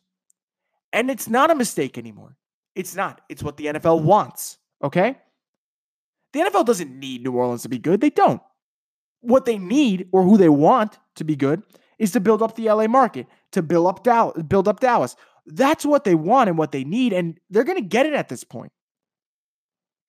And 0.92 1.10
it's 1.10 1.28
not 1.28 1.50
a 1.50 1.54
mistake 1.54 1.98
anymore. 1.98 2.36
It's 2.74 2.94
not. 2.94 3.20
It's 3.28 3.42
what 3.42 3.56
the 3.56 3.66
NFL 3.66 4.02
wants. 4.02 4.58
Okay? 4.82 5.16
The 6.32 6.40
NFL 6.40 6.66
doesn't 6.66 6.98
need 6.98 7.22
New 7.22 7.32
Orleans 7.32 7.62
to 7.62 7.68
be 7.68 7.78
good. 7.78 8.00
They 8.00 8.10
don't. 8.10 8.42
What 9.20 9.46
they 9.46 9.58
need 9.58 10.08
or 10.12 10.22
who 10.22 10.36
they 10.36 10.48
want 10.48 10.98
to 11.16 11.24
be 11.24 11.36
good 11.36 11.62
is 11.98 12.12
to 12.12 12.20
build 12.20 12.42
up 12.42 12.54
the 12.56 12.70
LA 12.70 12.86
market, 12.86 13.26
to 13.52 13.62
build 13.62 13.86
up 13.86 14.04
Dallas, 14.04 14.42
build 14.44 14.68
up 14.68 14.80
Dallas. 14.80 15.16
That's 15.46 15.84
what 15.84 16.04
they 16.04 16.14
want 16.14 16.48
and 16.48 16.58
what 16.58 16.72
they 16.72 16.84
need 16.84 17.12
and 17.12 17.38
they're 17.50 17.64
going 17.64 17.78
to 17.78 17.88
get 17.88 18.06
it 18.06 18.14
at 18.14 18.28
this 18.28 18.44
point. 18.44 18.72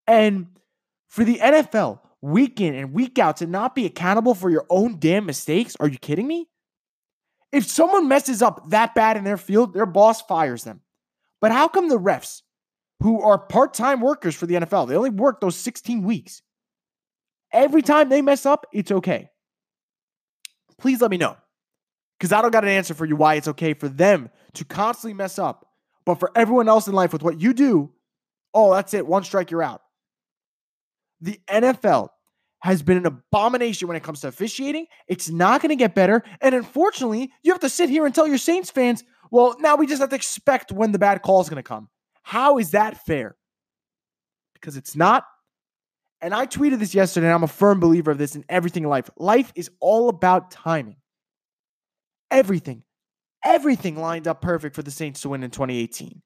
And 0.08 0.48
for 1.08 1.24
the 1.24 1.38
NFL, 1.38 2.00
week 2.22 2.60
in 2.60 2.76
and 2.76 2.94
week 2.94 3.20
out, 3.20 3.38
to 3.38 3.48
not 3.48 3.76
be 3.76 3.86
accountable 3.86 4.34
for 4.34 4.50
your 4.50 4.66
own 4.70 5.00
damn 5.00 5.26
mistakes, 5.26 5.76
are 5.80 5.88
you 5.88 5.98
kidding 5.98 6.28
me? 6.28 6.48
If 7.52 7.66
someone 7.66 8.08
messes 8.08 8.42
up 8.42 8.70
that 8.70 8.94
bad 8.94 9.18
in 9.18 9.24
their 9.24 9.38
field, 9.38 9.74
their 9.74 9.86
boss 9.86 10.22
fires 10.22 10.64
them. 10.64 10.82
But 11.42 11.52
how 11.52 11.68
come 11.68 11.90
the 11.90 12.00
refs, 12.00 12.42
who 13.02 13.22
are 13.22 13.38
part 13.38 13.74
time 13.74 14.02
workers 14.02 14.36
for 14.36 14.46
the 14.46 14.56
NFL, 14.56 14.88
they 14.88 14.96
only 14.96 15.10
work 15.10 15.42
those 15.42 15.56
16 15.56 16.04
weeks, 16.04 16.42
every 17.52 17.82
time 17.82 18.10
they 18.10 18.22
mess 18.22 18.46
up, 18.46 18.66
it's 18.74 18.92
okay? 18.92 19.30
Please 20.78 21.02
let 21.02 21.12
me 21.12 21.18
know. 21.18 21.38
Because 22.20 22.34
I 22.34 22.42
don't 22.42 22.52
got 22.52 22.66
an 22.66 22.70
answer 22.70 22.94
for 22.94 23.06
you 23.06 23.16
why 23.16 23.36
it's 23.36 23.48
okay 23.48 23.74
for 23.74 23.88
them 23.88 24.30
to 24.56 24.66
constantly 24.66 25.14
mess 25.14 25.40
up. 25.40 25.66
But 26.06 26.20
for 26.20 26.32
everyone 26.36 26.68
else 26.68 26.88
in 26.88 26.94
life 26.94 27.14
with 27.14 27.24
what 27.24 27.40
you 27.40 27.54
do, 27.54 27.92
oh, 28.54 28.74
that's 28.74 28.94
it. 28.94 29.08
One 29.08 29.24
strike, 29.24 29.52
you're 29.52 29.64
out. 29.64 29.82
The 31.22 31.40
NFL 31.48 32.10
has 32.62 32.82
been 32.82 32.98
an 32.98 33.06
abomination 33.06 33.88
when 33.88 33.96
it 33.96 34.04
comes 34.04 34.22
to 34.22 34.28
officiating. 34.28 34.86
It's 35.08 35.30
not 35.30 35.62
going 35.62 35.70
to 35.70 35.78
get 35.78 35.96
better. 35.96 36.24
And 36.42 36.54
unfortunately, 36.54 37.32
you 37.42 37.54
have 37.54 37.62
to 37.62 37.70
sit 37.70 37.90
here 37.90 38.06
and 38.06 38.14
tell 38.14 38.28
your 38.28 38.38
Saints 38.38 38.70
fans, 38.70 39.04
well, 39.32 39.56
now 39.60 39.76
we 39.76 39.88
just 39.88 40.02
have 40.02 40.10
to 40.10 40.16
expect 40.16 40.72
when 40.72 40.92
the 40.92 41.00
bad 41.00 41.22
call 41.22 41.42
is 41.42 41.50
going 41.50 41.62
to 41.62 41.68
come. 41.68 41.88
How 42.24 42.58
is 42.58 42.72
that 42.72 43.06
fair? 43.06 43.38
Because 44.54 44.76
it's 44.76 44.96
not. 44.96 45.24
And 46.22 46.34
I 46.34 46.48
tweeted 46.48 46.80
this 46.80 46.94
yesterday, 46.94 47.28
and 47.28 47.34
I'm 47.34 47.44
a 47.44 47.48
firm 47.48 47.80
believer 47.80 48.12
of 48.12 48.18
this 48.18 48.36
in 48.36 48.44
everything 48.50 48.84
in 48.84 48.90
life. 48.90 49.10
Life 49.16 49.54
is 49.56 49.72
all 49.80 50.10
about 50.10 50.52
timing. 50.52 50.98
Everything, 52.32 52.84
everything 53.44 53.96
lined 53.96 54.28
up 54.28 54.42
perfect 54.42 54.76
for 54.76 54.84
the 54.84 54.92
Saints 54.92 55.22
to 55.22 55.30
win 55.30 55.44
in 55.44 55.52
2018 55.52 56.22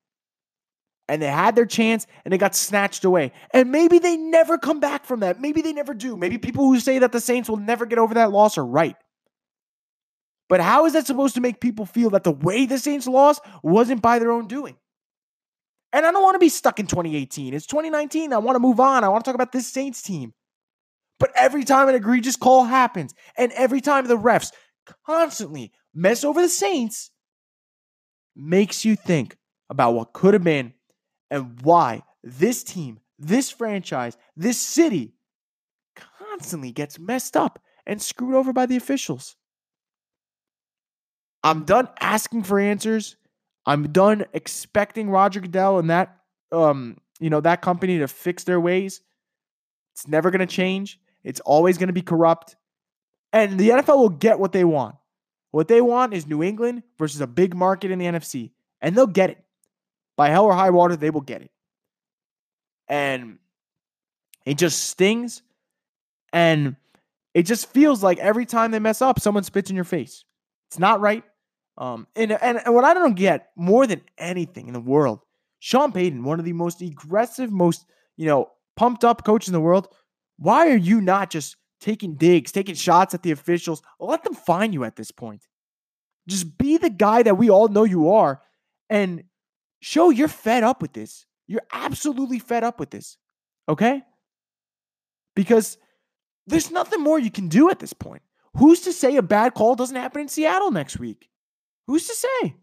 and 1.07 1.21
they 1.21 1.27
had 1.27 1.55
their 1.55 1.65
chance 1.65 2.07
and 2.23 2.31
they 2.31 2.37
got 2.37 2.55
snatched 2.55 3.03
away. 3.03 3.31
And 3.53 3.71
maybe 3.71 3.99
they 3.99 4.15
never 4.17 4.57
come 4.57 4.79
back 4.79 5.05
from 5.05 5.19
that. 5.19 5.39
Maybe 5.39 5.61
they 5.61 5.73
never 5.73 5.93
do. 5.93 6.15
Maybe 6.15 6.37
people 6.37 6.65
who 6.65 6.79
say 6.79 6.99
that 6.99 7.11
the 7.11 7.19
Saints 7.19 7.49
will 7.49 7.57
never 7.57 7.85
get 7.85 7.99
over 7.99 8.13
that 8.15 8.31
loss 8.31 8.57
are 8.57 8.65
right. 8.65 8.95
But 10.49 10.61
how 10.61 10.85
is 10.85 10.93
that 10.93 11.07
supposed 11.07 11.35
to 11.35 11.41
make 11.41 11.59
people 11.59 11.85
feel 11.85 12.11
that 12.11 12.23
the 12.23 12.31
way 12.31 12.65
the 12.65 12.77
Saints 12.77 13.07
lost 13.07 13.41
wasn't 13.63 14.01
by 14.01 14.19
their 14.19 14.31
own 14.31 14.47
doing? 14.47 14.77
And 15.91 16.05
I 16.05 16.11
don't 16.11 16.23
want 16.23 16.35
to 16.35 16.39
be 16.39 16.49
stuck 16.49 16.79
in 16.79 16.87
2018. 16.87 17.53
It's 17.53 17.67
2019. 17.67 18.33
I 18.33 18.37
want 18.37 18.55
to 18.55 18.59
move 18.59 18.79
on. 18.79 19.03
I 19.03 19.09
want 19.09 19.23
to 19.23 19.29
talk 19.29 19.35
about 19.35 19.51
this 19.51 19.67
Saints 19.67 20.01
team. 20.01 20.33
But 21.19 21.31
every 21.35 21.63
time 21.63 21.89
an 21.89 21.95
egregious 21.95 22.35
call 22.35 22.65
happens, 22.65 23.13
and 23.37 23.51
every 23.53 23.81
time 23.81 24.07
the 24.07 24.17
refs 24.17 24.51
constantly 25.05 25.71
mess 25.93 26.23
over 26.23 26.41
the 26.41 26.49
Saints, 26.49 27.11
makes 28.35 28.83
you 28.85 28.95
think 28.95 29.37
about 29.69 29.93
what 29.93 30.13
could 30.13 30.33
have 30.33 30.43
been 30.43 30.73
and 31.29 31.61
why 31.61 32.03
this 32.23 32.63
team, 32.63 32.99
this 33.19 33.49
franchise, 33.49 34.17
this 34.35 34.57
city 34.57 35.13
constantly 36.19 36.71
gets 36.71 36.99
messed 36.99 37.37
up 37.37 37.59
and 37.85 38.01
screwed 38.01 38.35
over 38.35 38.53
by 38.53 38.65
the 38.65 38.77
officials. 38.77 39.35
I'm 41.43 41.65
done 41.65 41.89
asking 41.99 42.43
for 42.43 42.59
answers. 42.59 43.17
I'm 43.65 43.91
done 43.91 44.25
expecting 44.33 45.09
Roger 45.09 45.41
Goodell 45.41 45.79
and 45.79 45.89
that 45.89 46.17
um, 46.53 46.97
you 47.19 47.29
know, 47.29 47.41
that 47.41 47.61
company 47.61 47.99
to 47.99 48.07
fix 48.07 48.43
their 48.43 48.59
ways. 48.59 49.01
It's 49.93 50.07
never 50.07 50.31
going 50.31 50.39
to 50.39 50.45
change. 50.45 50.99
It's 51.23 51.39
always 51.41 51.77
going 51.77 51.87
to 51.87 51.93
be 51.93 52.01
corrupt. 52.01 52.55
And 53.31 53.59
the 53.59 53.69
NFL 53.69 53.97
will 53.97 54.09
get 54.09 54.39
what 54.39 54.51
they 54.51 54.63
want. 54.63 54.95
What 55.53 55.67
they 55.67 55.81
want 55.81 56.15
is 56.15 56.25
New 56.25 56.41
England 56.41 56.81
versus 56.97 57.21
a 57.21 57.27
big 57.27 57.55
market 57.55 57.91
in 57.91 57.99
the 57.99 58.05
NFC, 58.05 58.49
and 58.81 58.97
they'll 58.97 59.05
get 59.05 59.29
it 59.29 59.37
by 60.17 60.29
hell 60.29 60.45
or 60.45 60.53
high 60.53 60.71
water, 60.71 60.95
they 60.95 61.11
will 61.11 61.21
get 61.21 61.43
it. 61.43 61.51
And 62.87 63.37
it 64.47 64.57
just 64.57 64.85
stings. 64.85 65.43
And 66.31 66.75
it 67.35 67.43
just 67.43 67.69
feels 67.69 68.01
like 68.01 68.17
every 68.17 68.47
time 68.47 68.71
they 68.71 68.79
mess 68.79 68.99
up, 68.99 69.19
someone 69.19 69.43
spits 69.43 69.69
in 69.69 69.75
your 69.75 69.85
face. 69.85 70.25
It's 70.69 70.79
not 70.79 71.01
right. 71.01 71.23
Um, 71.77 72.07
and, 72.15 72.31
and, 72.31 72.59
and 72.65 72.73
what 72.73 72.83
I 72.83 72.95
don't 72.95 73.15
get 73.15 73.51
more 73.55 73.85
than 73.85 74.01
anything 74.17 74.65
in 74.65 74.73
the 74.73 74.79
world, 74.79 75.19
Sean 75.59 75.91
Payton, 75.91 76.23
one 76.23 76.39
of 76.39 76.45
the 76.45 76.53
most 76.53 76.81
aggressive, 76.81 77.51
most, 77.51 77.85
you 78.17 78.25
know, 78.25 78.49
pumped 78.75 79.03
up 79.03 79.23
coaches 79.23 79.49
in 79.49 79.53
the 79.53 79.61
world. 79.61 79.87
Why 80.37 80.71
are 80.71 80.77
you 80.77 80.99
not 80.99 81.29
just 81.29 81.57
taking 81.83 82.15
digs, 82.15 82.51
taking 82.51 82.75
shots 82.75 83.13
at 83.13 83.21
the 83.21 83.31
officials? 83.31 83.81
Let 83.99 84.23
them 84.23 84.33
find 84.33 84.73
you 84.73 84.83
at 84.83 84.95
this 84.95 85.11
point. 85.11 85.47
Just 86.27 86.57
be 86.57 86.77
the 86.77 86.89
guy 86.89 87.23
that 87.23 87.37
we 87.37 87.49
all 87.49 87.67
know 87.67 87.83
you 87.83 88.11
are 88.11 88.41
and 88.89 89.23
show 89.81 90.09
you're 90.09 90.29
fed 90.29 90.63
up 90.63 90.81
with 90.81 90.93
this. 90.93 91.25
You're 91.45 91.67
absolutely 91.71 92.39
fed 92.39 92.63
up 92.63 92.79
with 92.79 92.89
this. 92.89 93.17
Okay? 93.67 94.01
Because 95.35 95.77
there's 96.47 96.71
nothing 96.71 97.01
more 97.01 97.19
you 97.19 97.31
can 97.31 97.49
do 97.49 97.69
at 97.69 97.79
this 97.79 97.93
point. 97.93 98.21
Who's 98.57 98.81
to 98.81 98.93
say 98.93 99.17
a 99.17 99.21
bad 99.21 99.53
call 99.53 99.75
doesn't 99.75 99.95
happen 99.95 100.21
in 100.21 100.27
Seattle 100.27 100.71
next 100.71 100.99
week? 100.99 101.29
Who's 101.87 102.07
to 102.07 102.15
say? 102.15 102.55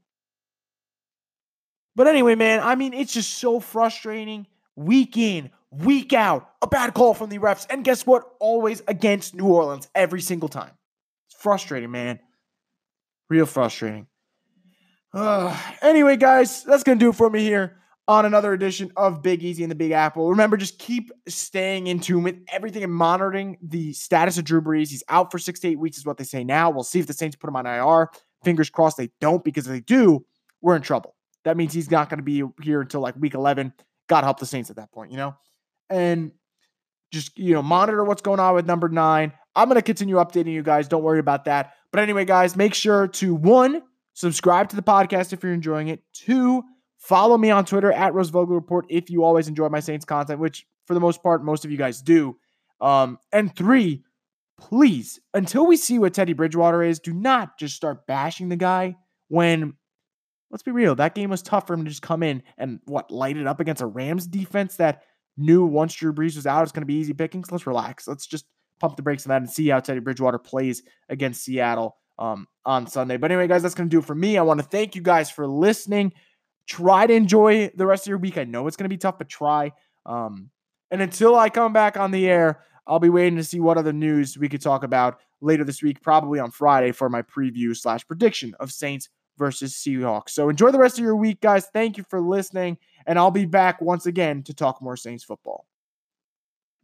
But 1.95 2.07
anyway, 2.07 2.37
man, 2.37 2.61
I 2.63 2.77
mean, 2.77 2.95
it's 2.95 3.13
just 3.13 3.35
so 3.35 3.61
frustrating. 3.61 4.47
Week 4.77 5.17
in, 5.17 5.51
week 5.71 6.13
out, 6.13 6.51
a 6.63 6.67
bad 6.67 6.95
call 6.95 7.15
from 7.15 7.31
the 7.31 7.39
refs. 7.39 7.67
And 7.71 7.85
guess 7.85 8.07
what? 8.07 8.25
Always 8.41 8.83
against 8.89 9.35
New 9.35 9.47
Orleans 9.47 9.89
every 9.95 10.21
single 10.21 10.49
time. 10.49 10.73
It's 11.29 11.41
frustrating, 11.41 11.91
man. 11.91 12.21
Real 13.29 13.47
frustrating. 13.47 14.07
Uh, 15.13 15.57
anyway, 15.83 16.17
guys, 16.17 16.65
that's 16.65 16.83
going 16.83 16.99
to 16.99 17.05
do 17.05 17.11
it 17.11 17.17
for 17.17 17.31
me 17.31 17.41
here 17.41 17.77
on 18.09 18.27
another 18.27 18.53
edition 18.53 18.91
of 18.97 19.23
Big 19.23 19.43
Easy 19.45 19.63
and 19.63 19.71
the 19.71 19.77
Big 19.77 19.93
Apple. 19.93 20.31
Remember, 20.31 20.57
just 20.57 20.79
keep 20.79 21.13
staying 21.29 21.87
in 21.87 22.01
tune 22.01 22.25
with 22.25 22.37
everything 22.49 22.83
and 22.83 22.93
monitoring 22.93 23.57
the 23.63 23.93
status 23.93 24.37
of 24.39 24.45
Drew 24.45 24.61
Brees. 24.61 24.91
He's 24.91 25.05
out 25.09 25.31
for 25.31 25.39
six 25.39 25.61
to 25.61 25.69
eight 25.69 25.79
weeks, 25.79 25.99
is 25.99 26.07
what 26.07 26.17
they 26.17 26.25
say 26.25 26.43
now. 26.43 26.71
We'll 26.71 26.83
see 26.83 26.99
if 26.99 27.07
the 27.07 27.13
Saints 27.13 27.37
put 27.37 27.49
him 27.49 27.57
on 27.57 27.67
IR. 27.67 28.11
Fingers 28.43 28.71
crossed 28.71 28.97
they 28.97 29.11
don't, 29.21 29.45
because 29.45 29.67
if 29.67 29.73
they 29.73 29.81
do, 29.81 30.25
we're 30.61 30.75
in 30.75 30.83
trouble. 30.83 31.15
That 31.45 31.57
means 31.57 31.73
he's 31.73 31.91
not 31.91 32.09
going 32.09 32.19
to 32.19 32.25
be 32.25 32.43
here 32.63 32.81
until 32.81 33.01
like 33.01 33.15
week 33.17 33.35
11. 33.35 33.73
God 34.09 34.25
help 34.25 34.41
the 34.41 34.47
Saints 34.47 34.71
at 34.71 34.77
that 34.77 34.91
point, 34.91 35.13
you 35.13 35.17
know? 35.17 35.37
And 35.91 36.33
just, 37.13 37.37
you 37.37 37.53
know, 37.53 37.63
monitor 37.63 38.05
what's 38.05 38.23
going 38.23 38.41
on 38.41 38.55
with 38.55 38.67
number 38.67 38.89
nine. 38.89 39.33
I'm 39.57 39.69
going 39.69 39.77
to 39.77 39.83
continue 39.83 40.17
updating 40.17 40.53
you 40.53 40.63
guys. 40.63 40.87
Don't 40.87 41.03
worry 41.03 41.19
about 41.19 41.47
that. 41.47 41.75
But 41.91 42.01
anyway, 42.03 42.25
guys, 42.25 42.57
make 42.57 42.73
sure 42.73 43.09
to 43.09 43.35
one, 43.35 43.83
Subscribe 44.21 44.69
to 44.69 44.77
the 44.77 44.83
podcast 44.83 45.33
if 45.33 45.43
you're 45.43 45.55
enjoying 45.55 45.89
it. 45.89 46.03
Two, 46.13 46.63
follow 46.99 47.39
me 47.39 47.51
on 47.51 47.65
Twitter 47.65 47.91
at 47.91 48.13
Rosvoglou 48.13 48.51
Report 48.51 48.85
if 48.91 49.09
you 49.09 49.25
always 49.25 49.49
enjoy 49.49 49.69
my 49.69 49.81
Saints 49.81 50.05
content, 50.05 50.41
which 50.41 50.67
for 50.87 50.95
the 50.95 51.01
most 51.01 51.23
part, 51.23 51.45
most 51.45 51.65
of 51.65 51.71
you 51.71 51.79
guys 51.79 52.03
do. 52.03 52.37
Um, 52.81 53.19
and 53.33 53.55
three, 53.57 54.03
please, 54.59 55.21
until 55.33 55.67
we 55.67 55.77
see 55.77 55.99
what 55.99 56.13
Teddy 56.13 56.33
Bridgewater 56.33 56.83
is, 56.83 56.99
do 56.99 57.15
not 57.15 57.59
just 57.59 57.77
start 57.77 58.07
bashing 58.07 58.49
the 58.49 58.57
guy 58.57 58.97
when 59.29 59.75
let's 60.51 60.65
be 60.65 60.73
real, 60.73 60.97
that 60.97 61.15
game 61.15 61.31
was 61.31 61.43
tough 61.43 61.67
for 61.67 61.75
him 61.75 61.85
to 61.85 61.91
just 61.91 62.03
come 62.03 62.23
in 62.23 62.43
and 62.59 62.81
what 62.85 63.11
light 63.11 63.37
it 63.37 63.47
up 63.47 63.61
against 63.61 63.81
a 63.81 63.87
Rams 63.87 64.27
defense 64.27 64.77
that 64.77 65.03
knew 65.41 65.65
once 65.65 65.95
Drew 65.95 66.13
Brees 66.13 66.37
was 66.37 66.47
out, 66.47 66.63
it's 66.63 66.73
going 66.73 66.83
to 66.83 66.87
be 66.87 66.95
easy 66.95 67.13
pickings. 67.13 67.51
Let's 67.51 67.67
relax. 67.67 68.07
Let's 68.07 68.27
just 68.27 68.47
pump 68.79 68.97
the 68.97 69.03
brakes 69.03 69.27
on 69.27 69.31
that 69.31 69.43
and 69.43 69.51
see 69.51 69.69
how 69.69 69.81
Teddy 69.81 70.01
Bridgewater 70.01 70.39
plays 70.39 70.83
against 71.09 71.45
Seattle 71.45 71.97
um, 72.19 72.47
on 72.65 72.87
Sunday. 72.87 73.17
But 73.17 73.31
anyway, 73.31 73.49
guys, 73.49 73.63
that's 73.63 73.75
going 73.75 73.89
to 73.89 73.95
do 73.95 74.01
it 74.01 74.05
for 74.05 74.15
me. 74.15 74.39
I 74.39 74.43
want 74.43 74.61
to 74.61 74.67
thank 74.67 74.95
you 74.95 75.03
guys 75.03 75.31
for 75.31 75.47
listening. 75.47 76.13
Try 76.67 77.07
to 77.07 77.15
enjoy 77.15 77.71
the 77.75 77.87
rest 77.87 78.05
of 78.05 78.09
your 78.09 78.19
week. 78.19 78.39
I 78.39 78.45
know 78.45 78.67
it's 78.67 78.77
going 78.77 78.85
to 78.85 78.95
be 78.95 78.99
tough, 78.99 79.19
but 79.19 79.29
try. 79.29 79.73
Um, 80.07 80.51
and 80.91 81.03
until 81.03 81.37
I 81.37 81.51
come 81.51 81.73
back 81.73 81.97
on 81.97 82.11
the 82.11 82.29
air, 82.29 82.65
I'll 82.87 82.99
be 82.99 83.09
waiting 83.09 83.37
to 83.37 83.45
see 83.45 83.61
what 83.61 83.79
other 83.79 83.93
news 83.93 84.37
we 84.39 84.49
could 84.49 84.63
talk 84.63 84.83
about 84.83 85.21
later 85.41 85.65
this 85.65 85.83
week, 85.83 86.03
probably 86.03 86.41
on 86.41 86.51
Friday 86.51 86.93
for 86.93 87.09
my 87.09 87.23
preview 87.23 87.77
slash 87.77 88.07
prediction 88.07 88.55
of 88.61 88.73
Saints 88.73 89.09
versus 89.39 89.75
Seahawks. 89.75 90.31
So 90.31 90.49
enjoy 90.49 90.71
the 90.71 90.79
rest 90.79 90.99
of 90.99 91.05
your 91.05 91.17
week, 91.17 91.41
guys. 91.41 91.67
Thank 91.73 91.97
you 91.97 92.05
for 92.09 92.21
listening, 92.21 92.79
and 93.07 93.19
I'll 93.19 93.31
be 93.31 93.47
back 93.47 93.81
once 93.81 94.07
again 94.07 94.43
to 94.45 94.55
talk 94.55 94.83
more 94.83 94.97
Saints 94.97 95.25
football. 95.25 95.67